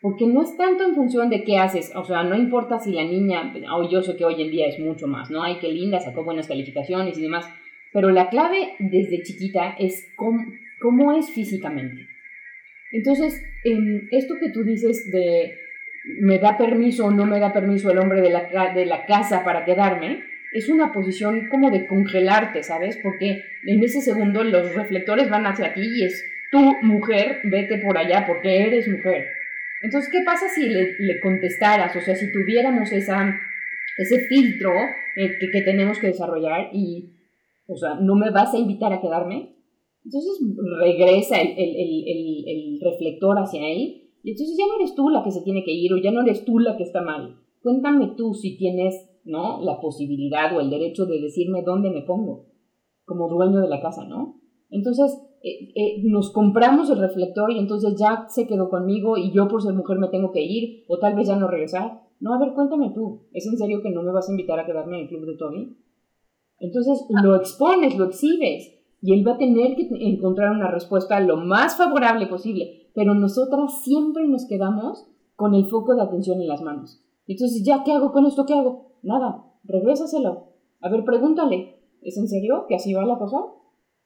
[0.00, 3.04] Porque no es tanto en función de qué haces, o sea, no importa si la
[3.04, 5.42] niña, o yo sé que hoy en día es mucho más, ¿no?
[5.42, 7.48] Ay, qué linda, sacó buenas calificaciones y demás,
[7.92, 10.44] pero la clave desde chiquita es cómo,
[10.80, 12.06] cómo es físicamente.
[12.92, 15.54] Entonces, en esto que tú dices de
[16.20, 19.42] me da permiso o no me da permiso el hombre de la, de la casa
[19.42, 20.22] para quedarme,
[20.54, 22.96] es una posición como de congelarte, ¿sabes?
[23.02, 27.98] Porque en ese segundo los reflectores van hacia ti y es tu mujer, vete por
[27.98, 29.26] allá porque eres mujer.
[29.82, 31.94] Entonces, ¿qué pasa si le, contestaras?
[31.96, 33.36] O sea, si tuviéramos esa,
[33.98, 34.70] ese filtro
[35.16, 37.10] eh, que, que tenemos que desarrollar y,
[37.66, 39.56] o sea, ¿no me vas a invitar a quedarme?
[40.04, 40.38] Entonces
[40.80, 45.24] regresa el, el, el, el, reflector hacia él y entonces ya no eres tú la
[45.24, 47.40] que se tiene que ir o ya no eres tú la que está mal.
[47.60, 49.60] Cuéntame tú si tienes ¿no?
[49.62, 52.46] la posibilidad o el derecho de decirme dónde me pongo
[53.04, 54.40] como dueño de la casa, ¿no?
[54.70, 59.46] Entonces eh, eh, nos compramos el reflector y entonces ya se quedó conmigo y yo
[59.48, 62.02] por ser mujer me tengo que ir o tal vez ya no regresar.
[62.20, 64.66] No, a ver, cuéntame tú, ¿es en serio que no me vas a invitar a
[64.66, 65.76] quedarme en el club de Toby?
[66.58, 71.36] Entonces lo expones, lo exhibes y él va a tener que encontrar una respuesta lo
[71.36, 75.06] más favorable posible, pero nosotras siempre nos quedamos
[75.36, 77.02] con el foco de atención en las manos.
[77.26, 78.46] Entonces, ¿ya qué hago con esto?
[78.46, 78.93] ¿Qué hago?
[79.04, 80.48] Nada, regrésaselo.
[80.80, 83.38] A ver, pregúntale, ¿es en serio que así va la cosa?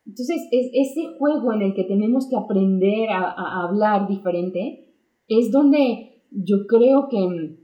[0.05, 4.95] Entonces, es ese juego en el que tenemos que aprender a, a hablar diferente,
[5.29, 7.59] es donde yo creo que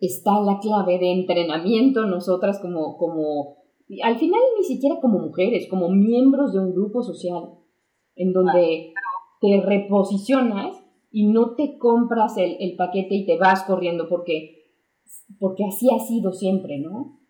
[0.00, 3.60] está la clave de entrenamiento nosotras como, como
[4.02, 7.50] al final ni siquiera como mujeres, como miembros de un grupo social,
[8.14, 8.92] en donde
[9.40, 10.76] te reposicionas
[11.10, 14.59] y no te compras el, el, paquete y te vas corriendo porque,
[15.38, 17.20] porque así ha sido siempre, ¿no?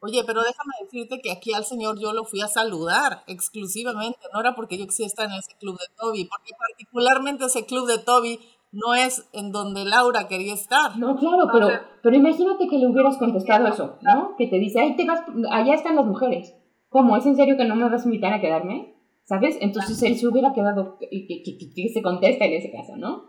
[0.00, 4.40] Oye, pero déjame decirte que aquí al señor yo lo fui a saludar exclusivamente, no
[4.40, 7.98] era porque yo quisiera estar en ese club de Toby, porque particularmente ese club de
[7.98, 8.38] Toby
[8.72, 10.98] no es en donde Laura quería estar.
[10.98, 11.68] No, claro, pero,
[12.02, 14.36] pero imagínate que le hubieras contestado eso, ¿no?
[14.36, 16.54] Que te dice, ahí te vas, allá están las mujeres.
[16.88, 17.16] ¿Cómo?
[17.16, 18.94] ¿Es en serio que no me vas a invitar a quedarme?
[19.24, 19.58] ¿Sabes?
[19.60, 23.24] Entonces él se hubiera quedado, que, que, se contesta en ese caso, ¿no?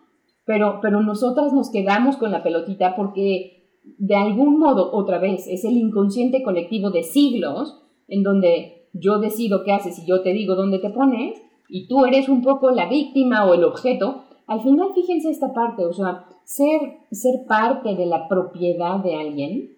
[0.46, 3.57] Pero, pero nosotras nos quedamos con la pelotita porque
[3.98, 9.64] de algún modo, otra vez, es el inconsciente colectivo de siglos en donde yo decido
[9.64, 12.88] qué haces y yo te digo dónde te pones y tú eres un poco la
[12.88, 16.80] víctima o el objeto al final, fíjense esta parte, o sea, ser,
[17.12, 19.76] ser parte de la propiedad de alguien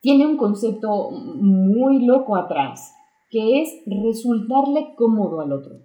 [0.00, 2.94] tiene un concepto muy loco atrás,
[3.28, 5.80] que es resultarle cómodo al otro.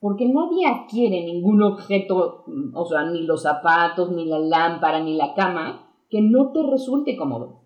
[0.00, 5.34] Porque nadie adquiere ningún objeto, o sea, ni los zapatos, ni la lámpara, ni la
[5.34, 7.64] cama, que no te resulte cómodo.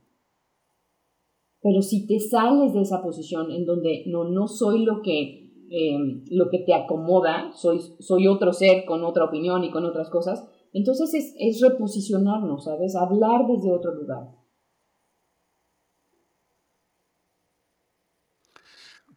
[1.60, 6.24] Pero si te sales de esa posición en donde no, no soy lo que Em,
[6.30, 10.46] lo que te acomoda, soy, soy otro ser con otra opinión y con otras cosas,
[10.72, 12.94] entonces es, es reposicionarnos, ¿sabes?
[12.94, 14.30] Hablar desde otro lugar.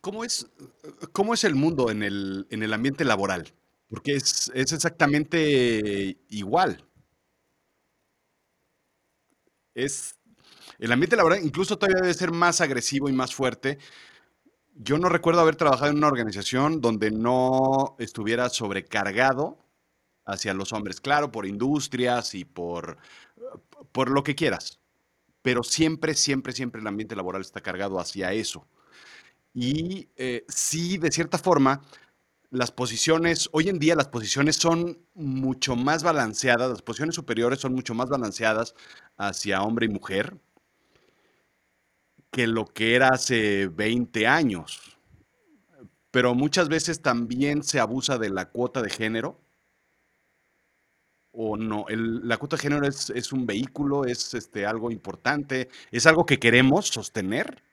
[0.01, 0.49] ¿Cómo es,
[1.11, 3.43] cómo es el mundo en el, en el ambiente laboral?
[3.87, 6.83] Porque es, es exactamente igual.
[9.83, 10.15] Es,
[10.79, 13.79] el ambiente laboral incluso todavía debe ser más agresivo y más fuerte
[14.81, 19.57] yo no recuerdo haber trabajado en una organización donde no estuviera sobrecargado
[20.25, 22.97] hacia los hombres, claro, por industrias y por,
[23.91, 24.79] por lo que quieras,
[25.41, 28.67] pero siempre, siempre, siempre el ambiente laboral está cargado hacia eso.
[29.53, 31.81] Y eh, sí, de cierta forma,
[32.51, 37.73] las posiciones, hoy en día las posiciones son mucho más balanceadas, las posiciones superiores son
[37.73, 38.73] mucho más balanceadas
[39.17, 40.35] hacia hombre y mujer,
[42.31, 44.97] que lo que era hace 20 años.
[46.11, 49.39] Pero muchas veces también se abusa de la cuota de género.
[51.31, 56.25] O no, la cuota de género es, un vehículo, es este, algo importante, es algo
[56.25, 57.63] que queremos sostener,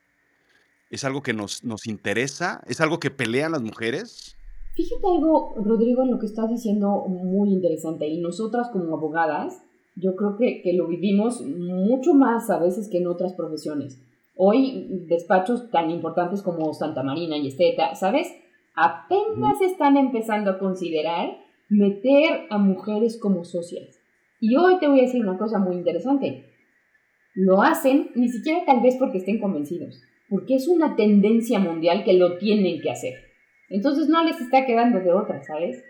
[0.90, 4.36] es algo que nos, nos interesa, es algo que pelean las mujeres.
[4.76, 8.06] Fíjate algo, Rodrigo, en lo que estás diciendo muy interesante.
[8.08, 12.98] Y nosotras como abogadas, yo creo que, que lo vivimos mucho más a veces que
[12.98, 13.98] en otras profesiones.
[14.36, 18.30] Hoy despachos tan importantes como Santa Marina y Esteta, ¿sabes?
[18.74, 21.38] Apenas están empezando a considerar
[21.70, 23.98] meter a mujeres como socias.
[24.40, 26.44] Y hoy te voy a decir una cosa muy interesante.
[27.34, 32.12] Lo hacen ni siquiera tal vez porque estén convencidos, porque es una tendencia mundial que
[32.12, 33.25] lo tienen que hacer.
[33.68, 35.84] Entonces no les está quedando de otra, ¿sabes?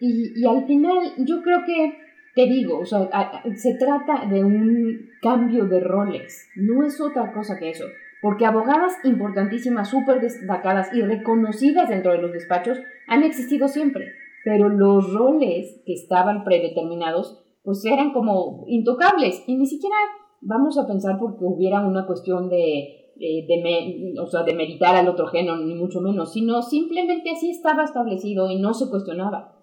[0.00, 1.94] Y, y al final yo creo que
[2.34, 3.08] te digo, o sea,
[3.56, 7.84] se trata de un cambio de roles, no es otra cosa que eso.
[8.22, 14.12] Porque abogadas importantísimas, súper destacadas y reconocidas dentro de los despachos han existido siempre,
[14.44, 19.96] pero los roles que estaban predeterminados pues eran como intocables y ni siquiera
[20.40, 25.26] vamos a pensar porque hubiera una cuestión de, de, o sea, de meritar al otro
[25.26, 29.60] género, ni mucho menos, sino simplemente así estaba establecido y no se cuestionaba.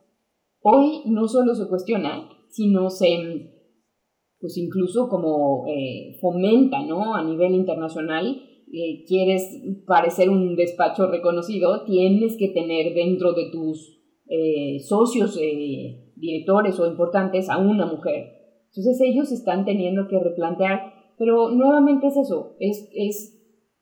[0.62, 3.52] Hoy no solo se cuestiona, sino se,
[4.40, 7.16] pues incluso como eh, fomenta, ¿no?
[7.16, 9.50] A nivel internacional, eh, quieres
[9.86, 15.40] parecer un despacho reconocido, tienes que tener dentro de tus eh, socios,
[16.16, 18.38] directores o importantes a una mujer.
[18.68, 23.37] Entonces ellos están teniendo que replantear, pero nuevamente es eso, es, es,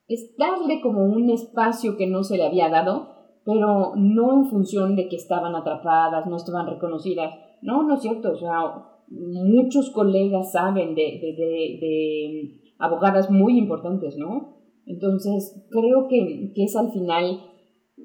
[0.08, 4.96] es darle como un espacio que no se le había dado, pero no en función
[4.96, 7.34] de que estaban atrapadas, no estaban reconocidas.
[7.62, 14.18] No, no es cierto, o sea, muchos colegas saben de, de, de, abogadas muy importantes,
[14.18, 14.56] ¿no?
[14.86, 17.40] Entonces, creo que, que, es al final,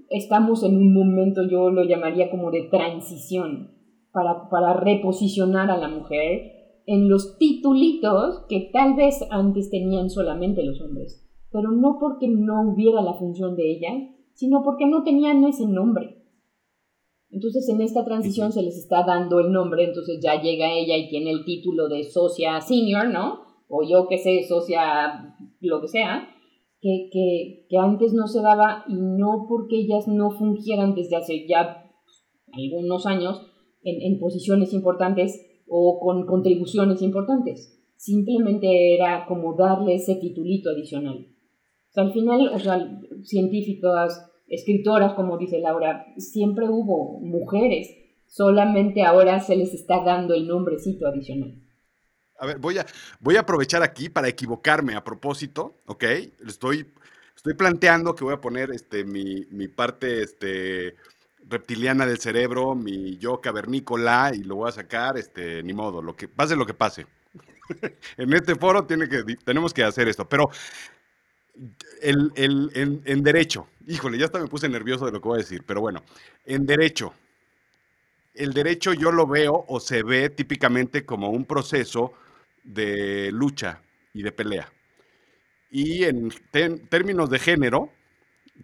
[0.08, 3.78] estamos en un momento, yo lo llamaría como de transición,
[4.12, 10.64] para, para reposicionar a la mujer en los titulitos que tal vez antes tenían solamente
[10.64, 13.90] los hombres, pero no porque no hubiera la función de ella,
[14.34, 16.16] sino porque no tenían ese nombre.
[17.30, 21.08] Entonces en esta transición se les está dando el nombre, entonces ya llega ella y
[21.08, 23.40] tiene el título de socia senior, ¿no?
[23.68, 26.28] O yo que sé, socia lo que sea,
[26.80, 31.46] que, que, que antes no se daba y no porque ellas no fungieran desde hace
[31.46, 31.84] ya
[32.52, 33.46] algunos años
[33.82, 37.80] en, en posiciones importantes o con contribuciones importantes.
[37.96, 41.28] Simplemente era como darle ese titulito adicional.
[41.90, 42.78] O sea, al final, o sea,
[43.24, 47.88] científicas, escritoras, como dice Laura, siempre hubo mujeres,
[48.26, 51.54] solamente ahora se les está dando el nombrecito adicional.
[52.38, 52.86] A ver, voy a,
[53.18, 56.04] voy a aprovechar aquí para equivocarme a propósito, ¿ok?
[56.46, 56.86] Estoy,
[57.36, 60.94] estoy planteando que voy a poner este, mi, mi parte este,
[61.46, 66.16] reptiliana del cerebro, mi yo cavernícola, y lo voy a sacar, este, ni modo, lo
[66.16, 67.06] que pase lo que pase.
[68.16, 70.50] en este foro tiene que, tenemos que hacer esto, pero
[72.00, 75.42] el, el, en, derecho, híjole, ya hasta me puse nervioso de lo que voy a
[75.42, 76.02] decir, pero bueno,
[76.44, 77.14] en derecho,
[78.34, 82.12] el derecho yo lo veo o se ve típicamente como un proceso
[82.62, 83.80] de lucha
[84.14, 84.72] y de pelea.
[85.70, 86.32] Y en
[86.88, 87.90] términos de género,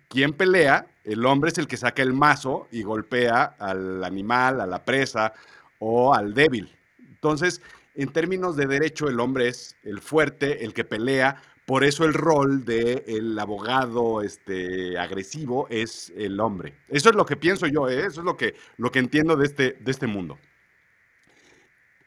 [0.08, 4.66] quien pelea, el hombre es el que saca el mazo y golpea al animal, a
[4.66, 5.32] la presa
[5.78, 6.74] o al débil.
[6.98, 7.60] Entonces,
[7.94, 11.40] en términos de derecho, el hombre es el fuerte, el que pelea.
[11.66, 16.74] Por eso el rol del el abogado este, agresivo es el hombre.
[16.88, 18.06] Eso es lo que pienso yo, ¿eh?
[18.06, 20.38] eso es lo que, lo que entiendo de este, de este mundo.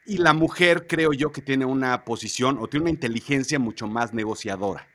[0.06, 4.14] Y la mujer creo yo que tiene una posición o tiene una inteligencia mucho más
[4.14, 4.88] negociadora.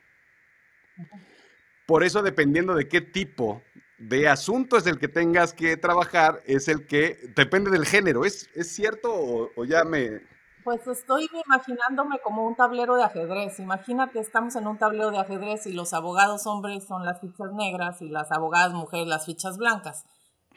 [1.86, 3.62] Por eso, dependiendo de qué tipo
[4.00, 8.26] de asunto es el que tengas que trabajar, es el que depende del género.
[8.26, 9.14] ¿Es, es cierto
[9.56, 10.22] o, ya me...
[10.66, 13.60] Pues estoy imaginándome como un tablero de ajedrez.
[13.60, 17.54] Imagina que estamos en un tablero de ajedrez y los abogados hombres son las fichas
[17.54, 20.06] negras y las abogadas mujeres las fichas blancas.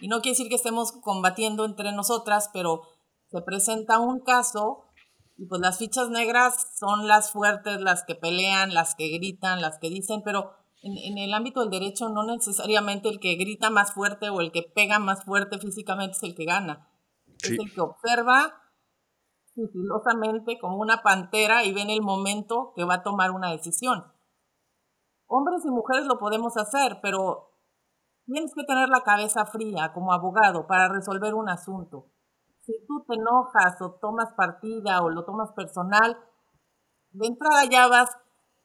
[0.00, 2.84] Y no quiere decir que estemos combatiendo entre nosotras, pero
[3.30, 4.86] se presenta un caso
[5.36, 9.78] y pues las fichas negras son las fuertes, las que pelean, las que gritan, las
[9.78, 14.30] que dicen, pero en, el ámbito del derecho no necesariamente el que grita más fuerte
[14.30, 16.88] o el que pega más fuerte físicamente es el que gana.
[17.42, 18.54] Es el que observa
[19.66, 24.04] sigilosamente como una pantera y ve en el momento que va a tomar una decisión.
[25.26, 27.50] Hombres y mujeres lo podemos hacer, pero
[28.24, 32.06] tienes que tener la cabeza fría como abogado para resolver un asunto.
[32.60, 36.16] Si tú te enojas o tomas partida o lo tomas personal,
[37.10, 38.16] de entrada ya vas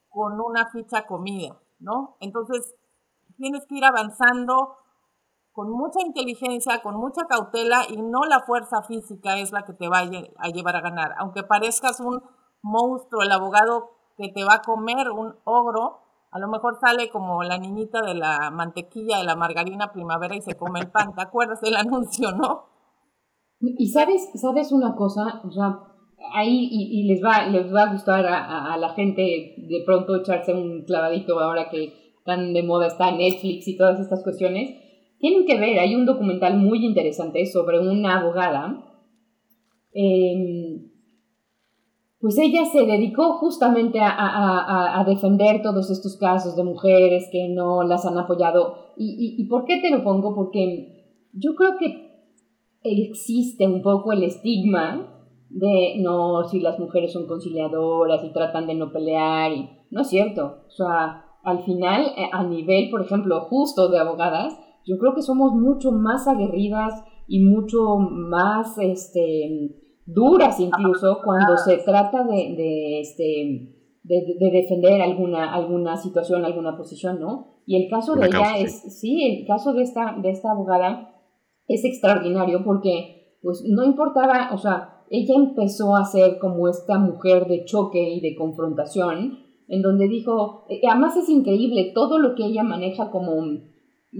[0.10, 1.60] con una ficha comida.
[1.84, 2.18] ¿no?
[2.20, 2.76] Entonces,
[3.38, 4.78] tienes que ir avanzando
[5.54, 9.88] con mucha inteligencia, con mucha cautela y no la fuerza física es la que te
[9.88, 11.14] va a llevar a ganar.
[11.20, 12.22] Aunque parezcas un
[12.64, 16.00] monstruo, el abogado que te va a comer, un ogro,
[16.32, 20.42] a lo mejor sale como la niñita de la mantequilla de la margarina primavera y
[20.42, 21.14] se come el pan.
[21.14, 22.66] ¿Te acuerdas del anuncio, no?
[23.60, 25.80] Y sabes, sabes una cosa, o sea,
[26.34, 29.22] ahí y, les, va, les va a gustar a, la gente
[29.58, 31.94] de pronto echarse un clavadito ahora que
[32.26, 34.83] tan de moda está Netflix y todas estas cuestiones.
[35.24, 38.84] Tienen que ver, hay un documental muy interesante sobre una abogada.
[39.94, 40.92] Em,
[42.20, 48.06] pues ella se dedicó justamente a, defender todos estos casos de mujeres que no las
[48.06, 48.92] han apoyado.
[48.98, 50.36] ¿Y, por qué te lo pongo?
[50.36, 52.28] Porque yo creo que
[52.84, 55.08] existe un poco el estigma
[55.50, 59.54] de no, si las mujeres son conciliadoras y tratan de no pelear,
[59.90, 60.64] no es cierto.
[60.68, 65.22] O sea, al final, eh, a nivel, por ejemplo, justo de abogadas, yo creo que
[65.22, 69.76] somos mucho más aguerridas y mucho más este,
[70.06, 73.74] duras incluso cuando se trata de, de este,
[74.04, 77.62] de, defender alguna, alguna situación, alguna posición, ¿no?
[77.66, 81.14] Y el caso de ella es, sí, el caso de esta, de esta abogada
[81.68, 87.48] es extraordinario porque, pues, no importaba, o sea, ella empezó a ser como esta mujer
[87.48, 92.46] de choque y de confrontación, en donde dijo, eh, además es increíble todo lo que
[92.46, 93.32] ella maneja como,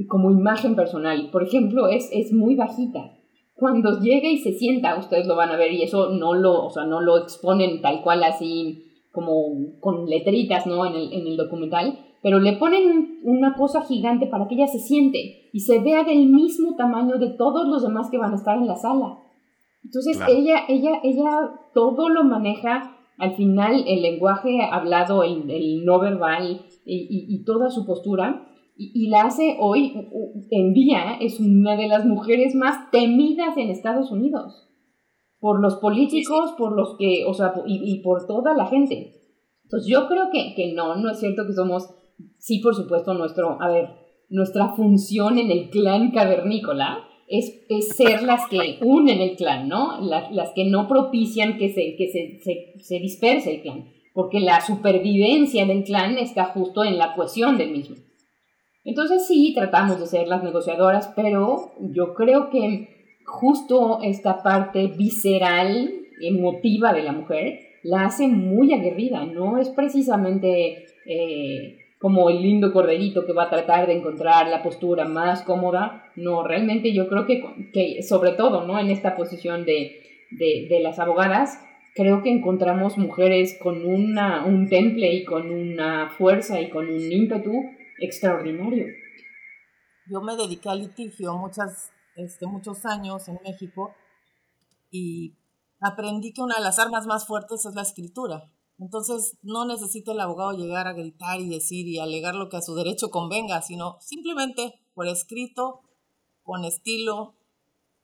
[0.08, 1.30] como imagen personal.
[1.32, 3.18] Por ejemplo, es, es muy bajita.
[3.56, 6.70] Cuando llega y se sienta, ustedes lo van a ver y eso no lo, o
[6.70, 10.86] sea, no lo exponen tal cual así como con letritas, ¿no?
[10.86, 14.80] En el, en el documental, pero le ponen una cosa gigante para que ella se
[14.80, 18.58] siente y se vea del mismo tamaño de todos los demás que van a estar
[18.58, 19.20] en la sala.
[19.84, 21.30] Entonces ella, ella, ella
[21.74, 27.70] todo lo maneja, al final el lenguaje hablado, el, el no verbal y, y, toda
[27.70, 29.94] su postura, y, la hace hoy
[30.50, 34.70] en día, es una de las mujeres más temidas en Estados Unidos
[35.40, 39.14] por los políticos, por los que, o sea, y, y por toda la gente.
[39.64, 41.90] Entonces yo creo que, que no, no es cierto que somos,
[42.38, 43.90] sí, por supuesto, nuestro, a ver,
[44.30, 50.00] nuestra función en el clan cavernícola es, es ser las que unen el clan, ¿no?
[50.02, 54.40] Las, las que no propician que, se, que se, se, se disperse el clan, porque
[54.40, 57.98] la supervivencia del clan está justo en la cohesión del mismo.
[58.86, 62.90] Entonces sí, tratamos de ser las negociadoras, pero yo creo que
[63.26, 70.86] justo esta parte visceral, emotiva de la mujer, la hace muy aguerrida, no es precisamente
[71.06, 76.12] eh, como el lindo corderito que va a tratar de encontrar la postura más cómoda,
[76.16, 78.78] no, realmente yo creo que, que sobre todo, ¿no?
[78.80, 81.62] En esta posición de, de, de las abogadas,
[81.96, 87.12] creo que encontramos mujeres con una, un temple y con una fuerza y con un
[87.12, 87.54] ímpetu
[88.06, 88.86] extraordinario.
[90.10, 93.96] Yo me dediqué al litigio muchas este, muchos años en México
[94.92, 95.36] y
[95.80, 98.52] aprendí que una de las armas más fuertes es la escritura.
[98.78, 102.62] Entonces no necesita el abogado llegar a gritar y decir y alegar lo que a
[102.62, 105.82] su derecho convenga, sino simplemente por escrito,
[106.44, 107.36] con estilo,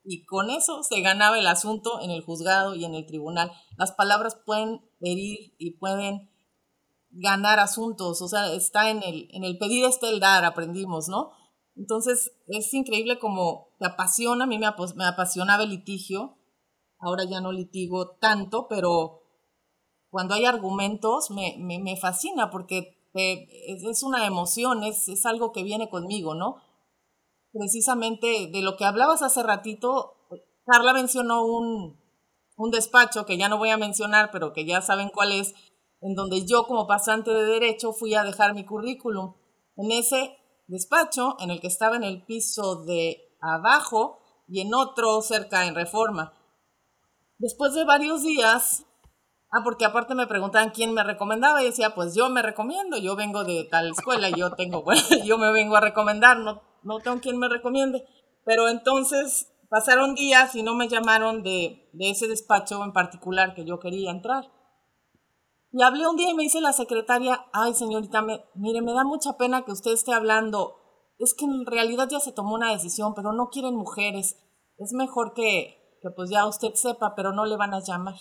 [0.02, 3.52] y con eso se ganaba el asunto en el juzgado y en el tribunal.
[3.76, 6.29] Las palabras pueden herir y pueden
[7.10, 11.30] ganar asuntos, o sea, está en el, en el pedir está el dar, aprendimos, ¿no?
[11.76, 16.36] Entonces, es increíble como te apasiona, a mí me, apasionaba el litigio,
[16.98, 19.22] ahora ya no litigo tanto, pero
[20.10, 25.88] cuando hay argumentos me, me, fascina porque es, una emoción, es, es algo que viene
[25.88, 26.56] conmigo, ¿no?
[27.52, 30.16] Precisamente de lo que hablabas hace ratito,
[30.66, 31.98] Carla mencionó un,
[32.56, 35.54] un despacho que ya no voy a mencionar, pero que ya saben cuál es,
[36.00, 39.34] en donde yo como pasante de derecho fui a dejar mi currículum.
[39.76, 40.36] En ese
[40.66, 45.74] despacho en el que estaba en el piso de abajo y en otro cerca en
[45.74, 46.32] reforma.
[47.38, 48.84] Después de varios días,
[49.50, 53.16] ah, porque aparte me preguntaban quién me recomendaba y decía, pues yo me recomiendo, yo
[53.16, 56.98] vengo de tal escuela, y yo tengo, bueno, yo me vengo a recomendar, no, no
[56.98, 58.04] tengo quien me recomiende.
[58.44, 63.64] Pero entonces pasaron días y no me llamaron de, de ese despacho en particular que
[63.64, 64.50] yo quería entrar.
[65.72, 68.22] Y hablé un día y me dice la secretaria, ay señorita,
[68.54, 70.76] mire, me da mucha pena que usted esté hablando.
[71.18, 74.36] Es que en realidad ya se tomó una decisión, pero no quieren mujeres.
[74.78, 78.16] Es mejor que, que pues ya usted sepa, pero no le van a llamar.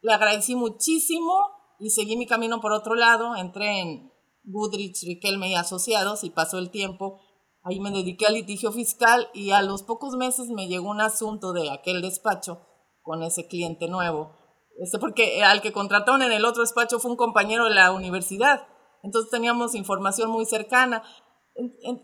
[0.00, 1.32] Le agradecí muchísimo
[1.78, 3.36] y seguí mi camino por otro lado.
[3.36, 4.12] Entré en
[4.42, 7.20] Goodrich, Riquelme y Asociados y pasó el tiempo.
[7.62, 11.52] Ahí me dediqué al litigio fiscal y a los pocos meses me llegó un asunto
[11.52, 12.66] de aquel despacho
[13.00, 14.43] con ese cliente nuevo
[14.80, 18.66] este, porque al que contrataron en el otro despacho fue un compañero de la universidad.
[19.02, 21.02] Entonces teníamos información muy cercana.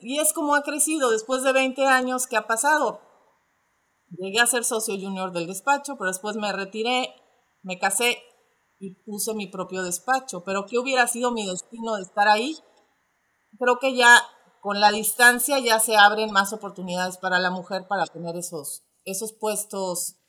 [0.01, 3.01] Y es como ha crecido después de 20 años que ha pasado.
[4.11, 7.14] Llegué a ser socio junior del despacho, pero después me retiré,
[7.62, 8.23] me casé
[8.79, 10.45] y puse mi propio despacho.
[10.45, 12.57] Pero ¿qué hubiera sido mi destino de estar ahí?
[13.59, 14.23] Creo que ya
[14.61, 19.33] con la distancia ya se abren más oportunidades para la mujer para tener esos, esos
[19.33, 20.20] puestos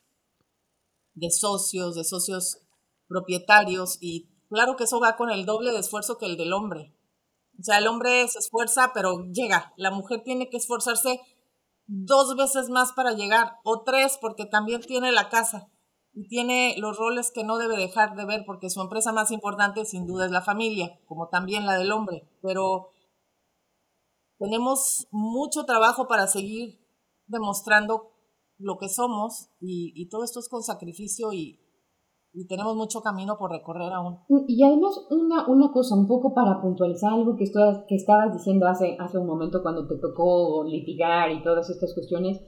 [1.22, 2.58] de socios, de socios
[3.08, 6.98] propietarios y claro que eso va con el doble de esfuerzo que el del hombre.
[7.60, 9.72] O sea, el hombre se esfuerza, pero llega.
[9.78, 11.22] La mujer tiene que esforzarse
[11.86, 15.70] dos veces más para llegar, o tres, porque también tiene la casa
[16.14, 19.86] y tiene los roles que no debe dejar de ver, porque su empresa más importante
[19.86, 22.28] sin duda es la familia, como también la del hombre.
[22.42, 22.90] Pero
[24.40, 26.80] tenemos mucho trabajo para seguir
[27.28, 28.11] demostrando
[28.62, 31.60] lo que somos y, todo esto es con sacrificio y,
[32.34, 34.18] y tenemos mucho camino por recorrer aún.
[34.48, 38.68] Y además, una, una cosa, un poco para puntualizar algo que, estabas, que estabas diciendo
[38.68, 42.42] hace, hace un momento cuando te tocó litigar y todas estas cuestiones,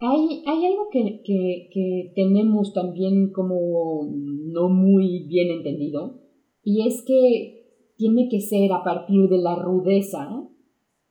[0.00, 6.20] hay, hay algo que, que, que tenemos también como no muy bien entendido,
[6.62, 10.26] y es que tiene que ser a partir de la rudeza,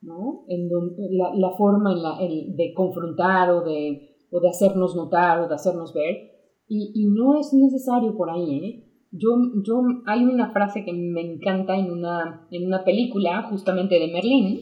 [0.00, 0.44] ¿no?
[0.48, 0.68] En
[1.16, 5.54] la, la, forma en la, de confrontar o de, o de hacernos notar o de
[5.54, 6.30] hacernos ver,
[6.68, 8.86] y, y no es necesario por ahí, ¿eh?
[9.12, 9.30] Yo,
[9.64, 14.60] yo, hay una frase que me encanta en una, en una película justamente de Merlín,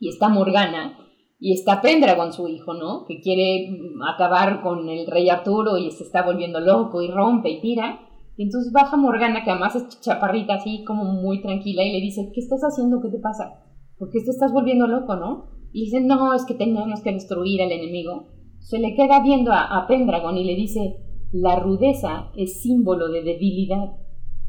[0.00, 0.98] y está Morgana,
[1.38, 3.04] y está Pendragon, su hijo, ¿no?
[3.06, 3.68] Que quiere
[4.10, 8.00] acabar con el rey Arturo y se está volviendo loco y rompe y tira.
[8.38, 12.30] Y entonces baja Morgana, que además es chaparrita así como muy tranquila, y le dice,
[12.32, 13.00] ¿qué estás haciendo?
[13.02, 13.62] ¿Qué te pasa?
[13.98, 15.50] ¿Por qué te estás volviendo loco, no?
[15.72, 18.28] Y dice, no, es que tenemos que destruir al enemigo.
[18.58, 20.96] Se le queda viendo a, a Pendragon y le dice,
[21.32, 23.96] la rudeza es símbolo de debilidad.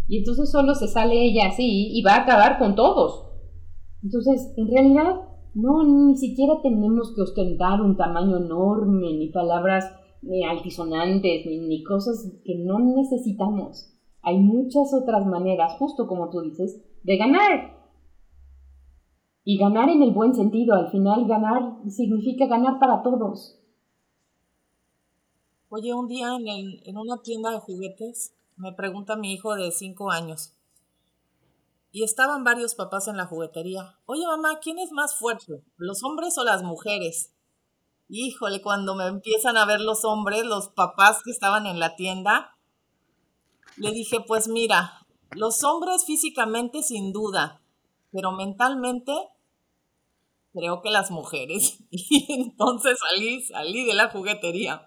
[0.08, 3.26] Y entonces solo se sale ella así y va a acabar con todos.
[4.04, 5.22] Entonces, en realidad,
[5.54, 9.92] no, ni siquiera tenemos que ostentar un tamaño enorme, ni palabras
[10.22, 13.94] ni altisonantes, ni, ni cosas que no necesitamos.
[14.22, 17.78] Hay muchas otras maneras, justo como tú dices, de ganar.
[19.44, 23.58] Y ganar en el buen sentido, al final ganar significa ganar para todos.
[25.70, 30.54] Oye, un día en, una tienda de juguetes me pregunta mi hijo de 5 años,
[31.92, 34.00] y estaban varios papás en la juguetería.
[34.06, 35.64] Oye, mamá, ¿quién es más fuerte?
[35.76, 37.34] ¿Los hombres o las mujeres?
[38.08, 42.58] Híjole, cuando me empiezan a ver los hombres, los papás que estaban en la tienda,
[43.76, 47.62] le dije, pues mira, los hombres físicamente sin duda,
[48.12, 49.14] pero mentalmente
[50.54, 51.80] creo que las mujeres.
[51.92, 54.87] Y entonces salí, salí de la juguetería.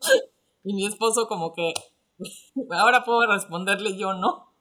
[0.62, 1.72] Y mi esposo como que,
[2.70, 4.52] ahora puedo responderle yo, ¿no?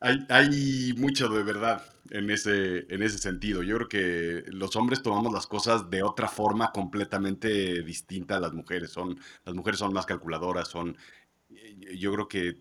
[0.00, 3.62] Hay, hay, mucho de verdad en ese, en ese sentido.
[3.62, 8.52] Yo creo que los hombres tomamos las cosas de otra forma completamente distinta a las
[8.52, 8.92] mujeres.
[8.92, 10.98] Son, las mujeres son más calculadoras, son.
[11.96, 12.60] Yo creo que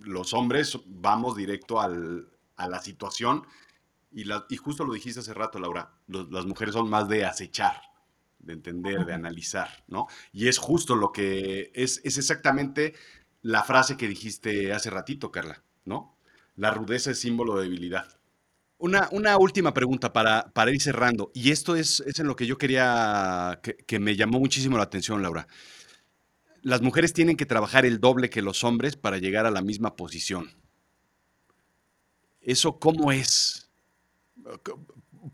[0.00, 3.44] los hombres vamos directo al, a la situación
[4.10, 7.80] y, la, y, justo lo dijiste hace rato, Laura, las mujeres son más de acechar,
[8.42, 10.06] de entender, de analizar, ¿no?
[10.32, 12.94] Y es justo lo que es, es exactamente
[13.40, 16.16] la frase que dijiste hace ratito, Carla, ¿no?
[16.56, 18.18] La rudeza es símbolo de debilidad.
[18.78, 22.46] Una, una última pregunta para, para, ir cerrando, y esto es, es en lo que
[22.46, 25.46] yo quería, que, que, me llamó muchísimo la atención, Laura.
[26.62, 29.94] Las mujeres tienen que trabajar el doble que los hombres para llegar a la misma
[29.94, 30.50] posición.
[32.40, 33.70] ¿Eso cómo es?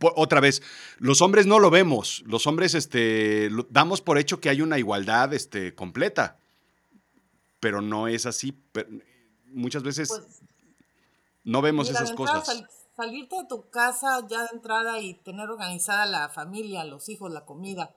[0.00, 0.62] Otra vez,
[0.98, 5.32] los hombres no lo vemos, los hombres este, damos por hecho que hay una igualdad
[5.32, 6.38] este, completa,
[7.58, 8.60] pero no es así.
[9.46, 10.08] Muchas veces...
[10.08, 10.42] Pues
[11.48, 12.44] no vemos Mira, esas cosas.
[12.44, 17.30] Sal, salirte de tu casa ya de entrada y tener organizada la familia, los hijos,
[17.30, 17.94] la comida,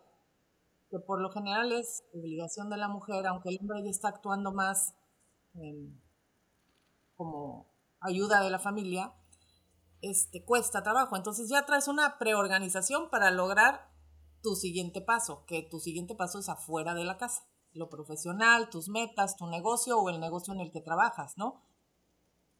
[0.90, 4.54] que por lo general es obligación de la mujer, aunque el hombre ya está actuando
[4.54, 4.94] más
[5.56, 5.90] eh,
[7.16, 7.68] como
[8.00, 9.12] ayuda de la familia,
[10.02, 11.16] este, cuesta trabajo.
[11.16, 13.90] Entonces ya traes una preorganización para lograr
[14.42, 17.44] tu siguiente paso, que tu siguiente paso es afuera de la casa,
[17.74, 21.62] lo profesional, tus metas, tu negocio o el negocio en el que trabajas, ¿no?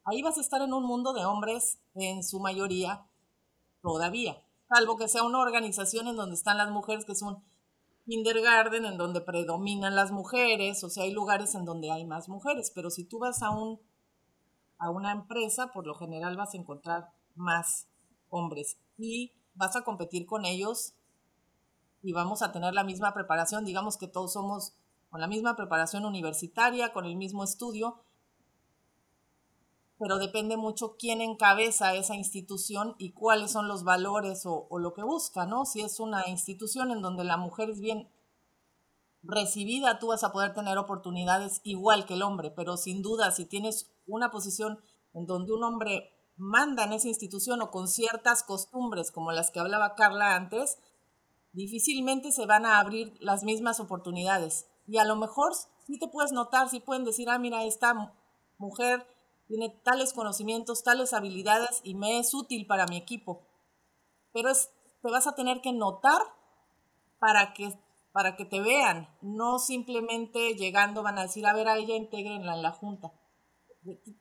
[0.04, 3.06] ahí vas a estar en un mundo de hombres en su mayoría
[3.82, 7.42] todavía, salvo que sea una organización en donde están las mujeres, que es un
[8.04, 12.72] kindergarten en donde predominan las mujeres, o sea, hay lugares en donde hay más mujeres,
[12.74, 13.80] pero si tú vas a un
[14.78, 17.88] a una empresa, por lo general vas a encontrar más
[18.28, 20.94] hombres y vas a competir con ellos
[22.02, 24.74] y vamos a tener la misma preparación, digamos que todos somos
[25.10, 28.00] con la misma preparación universitaria, con el mismo estudio,
[29.98, 35.02] pero depende mucho quién encabeza esa institución y cuáles son los valores o, lo que
[35.02, 35.64] busca, ¿no?
[35.64, 38.08] Si es una institución en donde la mujer es bien
[39.22, 43.44] recibida, tú vas a poder tener oportunidades igual que el hombre, pero sin duda si
[43.44, 44.80] tienes una posición
[45.14, 46.10] en donde un hombre
[46.42, 50.76] manda en esa institución o con ciertas costumbres como las que hablaba Carla antes,
[51.52, 54.66] difícilmente se van a abrir las mismas oportunidades.
[54.88, 55.52] Y a lo mejor
[55.86, 57.94] sí te puedes notar, sí pueden decir, ah, mira, esta
[58.58, 59.06] mujer
[59.46, 63.46] tiene tales conocimientos, tales habilidades y me es útil para mi equipo.
[64.32, 64.70] Pero es,
[65.00, 66.20] te vas a tener que notar
[67.20, 67.72] para que,
[68.12, 72.56] para que te vean, no simplemente llegando van a decir, a ver, a ella integrenla
[72.56, 73.12] en la junta.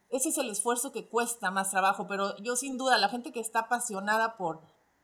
[0.09, 3.39] Ese es el esfuerzo que cuesta más trabajo, pero yo sin duda, la gente que
[3.39, 4.61] está apasionada por,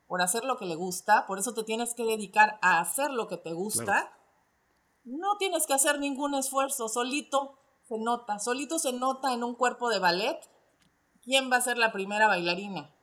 [0.08, 3.28] por hacer lo que le gusta, por eso te tienes que dedicar a hacer lo
[3.28, 4.08] que te gusta, claro.
[5.04, 9.88] no tienes que hacer ningún esfuerzo, solito se nota, solito se nota en un cuerpo
[9.88, 10.38] de ballet
[11.22, 12.94] quién va a ser la primera bailarina,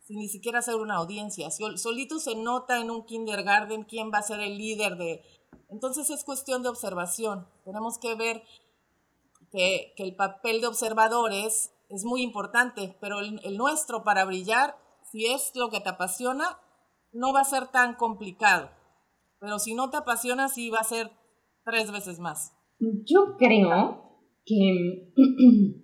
[0.00, 4.22] sin ni siquiera hacer una audiencia, solito se nota en un kindergarten quién va a
[4.22, 5.22] ser el líder de...
[5.68, 8.42] Entonces es cuestión de observación, tenemos que ver
[9.50, 14.76] que, el papel de observadores es muy importante, pero el nuestro para brillar,
[15.10, 16.58] si es lo que te apasiona,
[17.12, 18.70] no va a ser tan complicado.
[19.40, 21.10] Pero si no te apasiona, sí va a ser
[21.64, 22.54] tres veces más.
[22.80, 25.12] Yo creo que,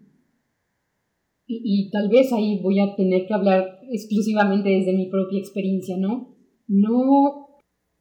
[1.47, 6.37] y, tal vez ahí voy a tener que hablar exclusivamente desde mi propia experiencia, ¿no?
[6.67, 7.49] No,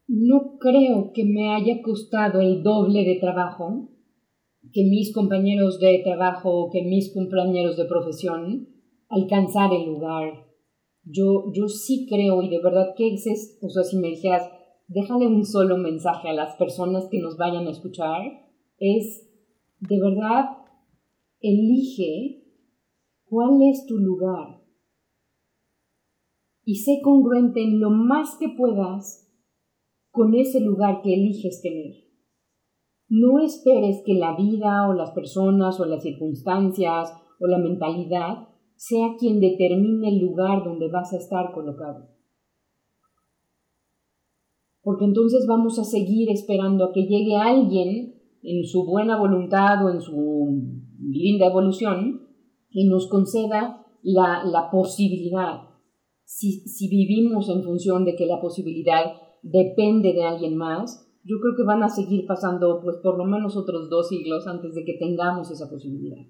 [0.06, 3.90] no creo que me haya costado el doble de trabajo
[4.74, 8.68] que mis compañeros de trabajo, que mis compañeros de profesión,
[9.08, 10.48] alcanzar el lugar.
[11.04, 14.50] Yo, yo sí creo, y de verdad que es, o sea, si me dijeras,
[14.88, 18.20] déjale un solo mensaje a las personas que nos vayan a escuchar,
[18.78, 19.30] es
[19.78, 20.46] de verdad,
[21.40, 22.42] elige
[23.26, 24.60] cuál es tu lugar
[26.64, 29.30] y sé congruente en lo más que puedas
[30.10, 32.03] con ese lugar que eliges tener.
[33.08, 39.14] No esperes que la vida o las personas o las circunstancias o la mentalidad sea
[39.18, 42.14] quien determine el lugar donde vas a estar colocado
[44.84, 49.90] porque entonces vamos a seguir esperando a que llegue alguien en su buena voluntad o
[49.90, 50.62] en su
[51.00, 52.28] linda evolución
[52.70, 55.62] y nos conceda la, posibilidad.
[56.24, 61.54] Si, si vivimos en función de que la posibilidad depende de alguien más, yo creo
[61.56, 64.94] que van a seguir pasando pues por lo menos otros dos siglos antes de que
[64.94, 66.24] tengamos esa posibilidad.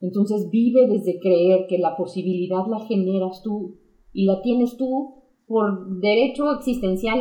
[0.00, 3.78] Entonces vive desde creer que la posibilidad la generas tú
[4.12, 7.20] y la tienes tú por derecho existencial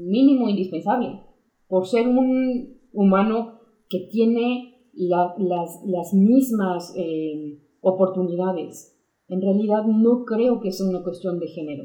[0.00, 1.20] mínimo indispensable,
[1.68, 8.98] por ser un humano que tiene las, mismas eh, oportunidades.
[9.28, 11.84] En realidad no creo que sea una cuestión de género,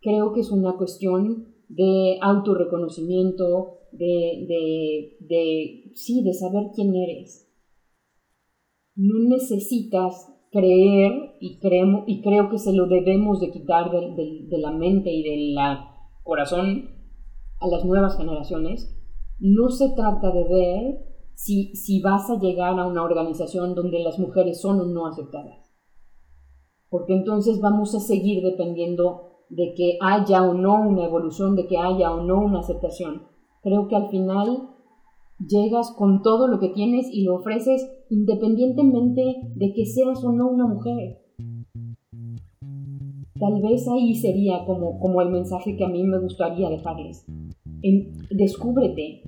[0.00, 7.50] creo que es una cuestión de autorreconocimiento, de, de, de, sí, de saber quién eres.
[8.94, 14.58] No necesitas creer y, creemos, y creo que se lo debemos de quitar de, de
[14.58, 15.56] la mente y del
[16.22, 16.90] corazón
[17.60, 18.94] a las nuevas generaciones,
[19.38, 24.18] no se trata de ver si, si vas a llegar a una organización donde las
[24.18, 25.74] mujeres son o no aceptadas.
[26.88, 31.78] Porque entonces vamos a seguir dependiendo de que haya o no una evolución, de que
[31.78, 33.22] haya o no una aceptación.
[33.62, 34.70] Creo que al final
[35.38, 40.48] llegas con todo lo que tienes y lo ofreces independientemente de que seas o no
[40.48, 41.18] una mujer.
[43.38, 47.26] Tal vez ahí sería como, como el mensaje que a mí me gustaría dejarles.
[48.30, 49.22] descúbrete,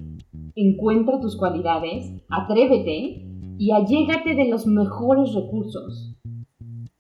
[0.55, 3.27] encuentra tus cualidades, atrévete
[3.59, 6.18] y allégate de los mejores recursos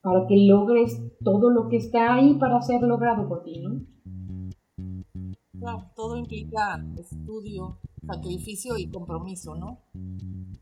[0.09, 3.82] para que logres todo lo que está ahí para ser logrado por ti, ¿no?
[5.61, 9.80] Claro, todo implica estudio, sacrificio y compromiso, ¿no?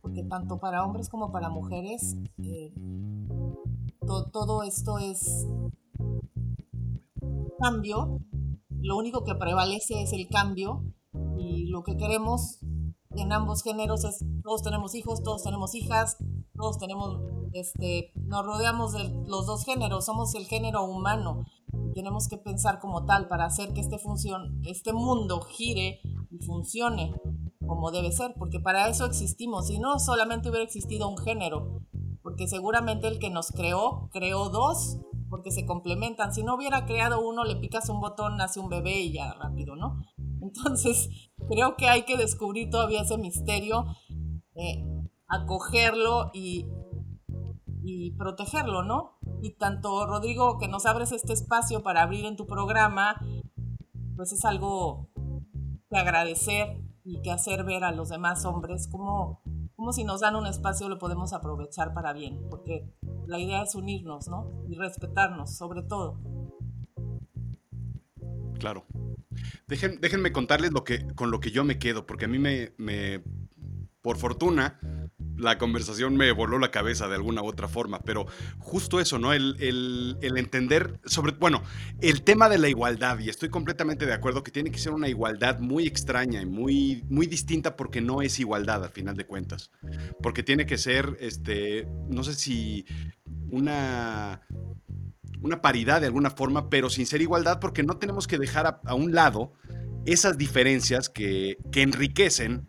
[0.01, 2.73] Porque tanto para hombres como para mujeres, eh,
[4.33, 5.47] todo esto es
[7.61, 8.21] cambio,
[8.81, 10.83] lo único que prevalece es el cambio
[11.39, 12.59] y lo que queremos
[13.11, 16.17] en ambos géneros es todos tenemos hijos, todos tenemos hijas,
[16.57, 17.21] todos tenemos,
[17.53, 21.45] este, nos rodeamos de los dos géneros, somos el género humano.
[21.95, 27.15] Tenemos que pensar como tal para hacer que este, función, este mundo gire y funcione
[27.67, 29.67] como debe ser, porque para eso existimos.
[29.67, 31.83] Si no, solamente hubiera existido un género,
[32.23, 36.33] porque seguramente el que nos creó, creó dos porque se complementan.
[36.33, 39.77] Si no hubiera creado uno, le picas un botón, nace un bebé y ya rápido,
[39.77, 40.03] ¿no?
[40.41, 41.09] Entonces,
[41.49, 43.85] creo que hay que descubrir todavía ese misterio,
[44.55, 44.85] eh,
[45.29, 46.67] acogerlo y,
[47.89, 49.17] y protegerlo, ¿no?
[49.41, 53.21] Y tanto, Rodrigo, que nos abres este espacio para abrir en tu programa,
[54.17, 55.09] pues es algo
[55.89, 59.41] que agradecer y que hacer ver a los demás hombres como,
[59.77, 62.93] como si nos dan un espacio lo podemos aprovechar para bien, porque
[63.29, 64.51] la idea es unirnos, ¿no?
[64.69, 66.19] Y respetarnos, sobre todo.
[68.59, 68.85] Claro.
[69.69, 73.23] déjenme contarles lo que, con lo que yo me quedo, porque a mí me,
[74.03, 74.81] por fortuna,
[75.37, 78.27] la conversación me voló la cabeza de alguna u otra forma, pero
[78.59, 79.33] justo eso, ¿no?
[79.33, 81.63] El, entender sobre, bueno,
[82.01, 85.09] el tema de la igualdad, y estoy completamente de acuerdo que tiene que ser una
[85.09, 89.71] igualdad muy extraña y muy, muy distinta porque no es igualdad al final de cuentas,
[90.23, 92.87] porque tiene que ser, este, no sé si
[93.51, 94.43] una
[95.43, 98.95] una paridad de alguna forma, pero sin ser igualdad, porque no tenemos que dejar a,
[98.95, 99.53] un lado
[100.05, 102.69] esas diferencias que, que enriquecen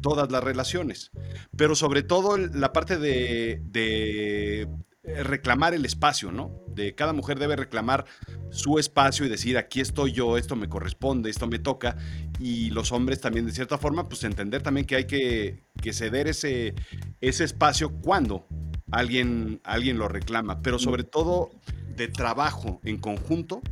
[0.00, 1.10] todas las relaciones,
[1.56, 4.68] pero sobre todo la parte de, de
[5.06, 6.50] reclamar el espacio, ¿no?
[6.68, 8.04] De cada mujer debe reclamar
[8.50, 11.96] su espacio y decir, aquí estoy yo, esto me corresponde, esto me toca,
[12.40, 16.26] y los hombres también de cierta forma, pues entender también que hay que, que ceder
[16.26, 16.74] ese,
[17.20, 18.46] ese espacio cuando
[18.90, 21.50] alguien, alguien lo reclama, pero sobre todo
[21.96, 23.62] de trabajo en conjunto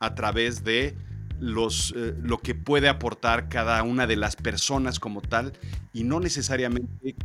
[0.00, 0.96] a través de
[1.40, 5.52] los, eh, lo que puede aportar cada una de las personas como tal
[5.92, 7.16] y no necesariamente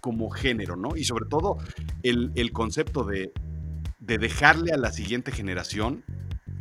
[0.00, 0.96] como género, ¿no?
[0.96, 1.58] Y sobre todo
[2.02, 3.32] el, el concepto de,
[3.98, 6.04] de, dejarle a la siguiente generación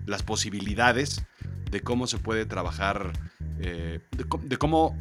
[0.05, 1.25] las posibilidades
[1.69, 3.11] de cómo se puede trabajar,
[3.59, 4.97] eh, de, de, cómo,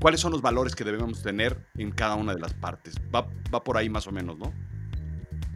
[0.00, 2.96] cuáles son los valores que debemos tener en cada una de las partes.
[3.14, 4.52] Va, va por ahí más o menos, ¿no?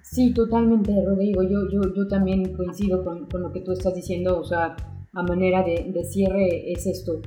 [0.03, 1.43] Sí, totalmente, Rodrigo.
[1.45, 4.41] Yo, yo, yo también coincido con, con lo que tú estás diciendo.
[4.41, 4.75] O sea,
[5.13, 7.21] a manera de, de cierre es esto.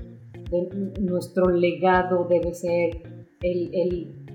[0.50, 3.02] De, nuestro legado debe ser
[3.42, 4.26] el, el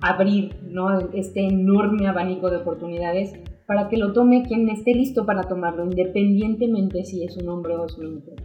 [0.00, 0.98] abrir ¿no?
[1.12, 3.32] este enorme abanico de oportunidades
[3.66, 7.86] para que lo tome quien esté listo para tomarlo, independientemente si es un hombre o
[7.86, 8.36] es una mujer.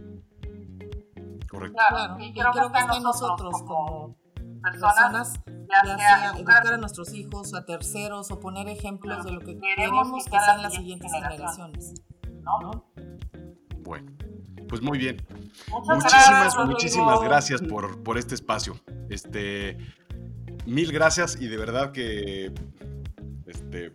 [1.48, 1.78] Correcto.
[1.88, 4.16] Claro, y creo, creo que está en nosotros como
[4.62, 9.58] personas, ya sea educar a nuestros hijos, a terceros o poner ejemplos de lo que
[9.58, 11.94] queremos que sean las siguientes generaciones.
[12.42, 12.84] ¿no?
[13.84, 14.10] Bueno,
[14.72, 15.18] pues muy bien.
[15.70, 18.74] Muchas muchísimas, gracias, muchísimas gracias por, por este espacio.
[19.10, 19.76] Este,
[20.64, 22.50] mil gracias y de verdad que
[23.44, 23.92] este,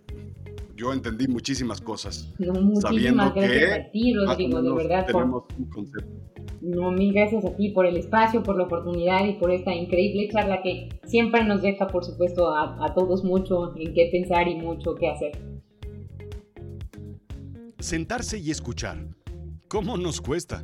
[0.75, 2.31] yo entendí muchísimas cosas.
[2.37, 5.07] No, muchísimas sabiendo gracias que a ti, Rodrigo, de verdad.
[5.07, 5.57] Tenemos por...
[5.57, 6.13] un concepto.
[6.61, 10.29] No, mil gracias a ti por el espacio, por la oportunidad y por esta increíble
[10.31, 14.53] charla que siempre nos deja, por supuesto, a, a todos mucho en qué pensar y
[14.53, 15.31] mucho qué hacer.
[17.79, 19.07] Sentarse y escuchar.
[19.69, 20.63] ¿Cómo nos cuesta?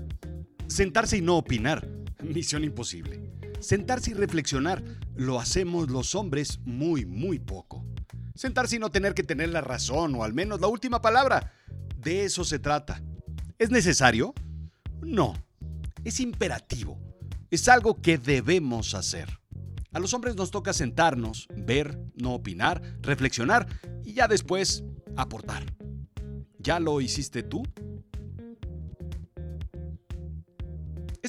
[0.67, 1.85] Sentarse y no opinar.
[2.23, 3.33] Misión imposible.
[3.59, 4.81] Sentarse y reflexionar.
[5.15, 7.85] Lo hacemos los hombres muy, muy poco.
[8.33, 11.51] Sentarse y no tener que tener la razón o al menos la última palabra.
[11.97, 13.03] De eso se trata.
[13.59, 14.33] ¿Es necesario?
[15.01, 15.33] No.
[16.05, 16.97] Es imperativo.
[17.51, 19.27] Es algo que debemos hacer.
[19.91, 23.67] A los hombres nos toca sentarnos, ver, no opinar, reflexionar
[24.05, 24.85] y ya después
[25.17, 25.65] aportar.
[26.57, 27.63] ¿Ya lo hiciste tú?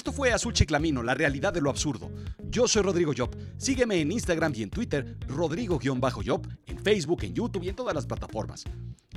[0.05, 2.11] Esto fue Azul Chiclamino, la realidad de lo absurdo.
[2.51, 3.35] Yo soy Rodrigo Job.
[3.57, 8.05] Sígueme en Instagram y en Twitter, Rodrigo-Job, en Facebook, en YouTube y en todas las
[8.05, 8.65] plataformas.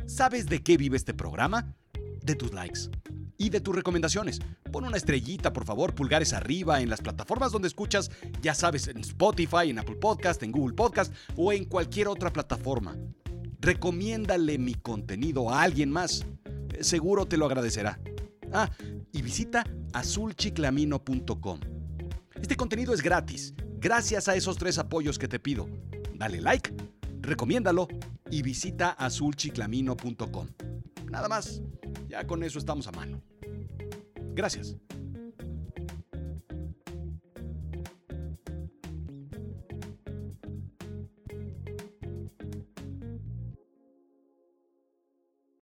[0.06, 1.76] ¿Sabes de qué vive este programa?
[2.22, 2.88] De tus likes
[3.36, 4.38] y de tus recomendaciones.
[4.72, 8.10] Pon una estrellita, por favor, pulgares arriba en las plataformas donde escuchas,
[8.40, 12.96] ya sabes, en Spotify, en Apple Podcast, en Google Podcast o en cualquier otra plataforma.
[13.60, 16.24] Recomiéndale mi contenido a alguien más.
[16.80, 18.00] Seguro te lo agradecerá.
[18.52, 18.70] Ah,
[19.12, 21.60] y visita azulchiclamino.com.
[22.40, 25.68] Este contenido es gratis, gracias a esos tres apoyos que te pido.
[26.14, 26.72] Dale like,
[27.20, 27.88] recomiéndalo
[28.30, 30.46] y visita azulchiclamino.com.
[31.10, 31.62] Nada más,
[32.08, 33.22] ya con eso estamos a mano.
[34.34, 34.76] Gracias.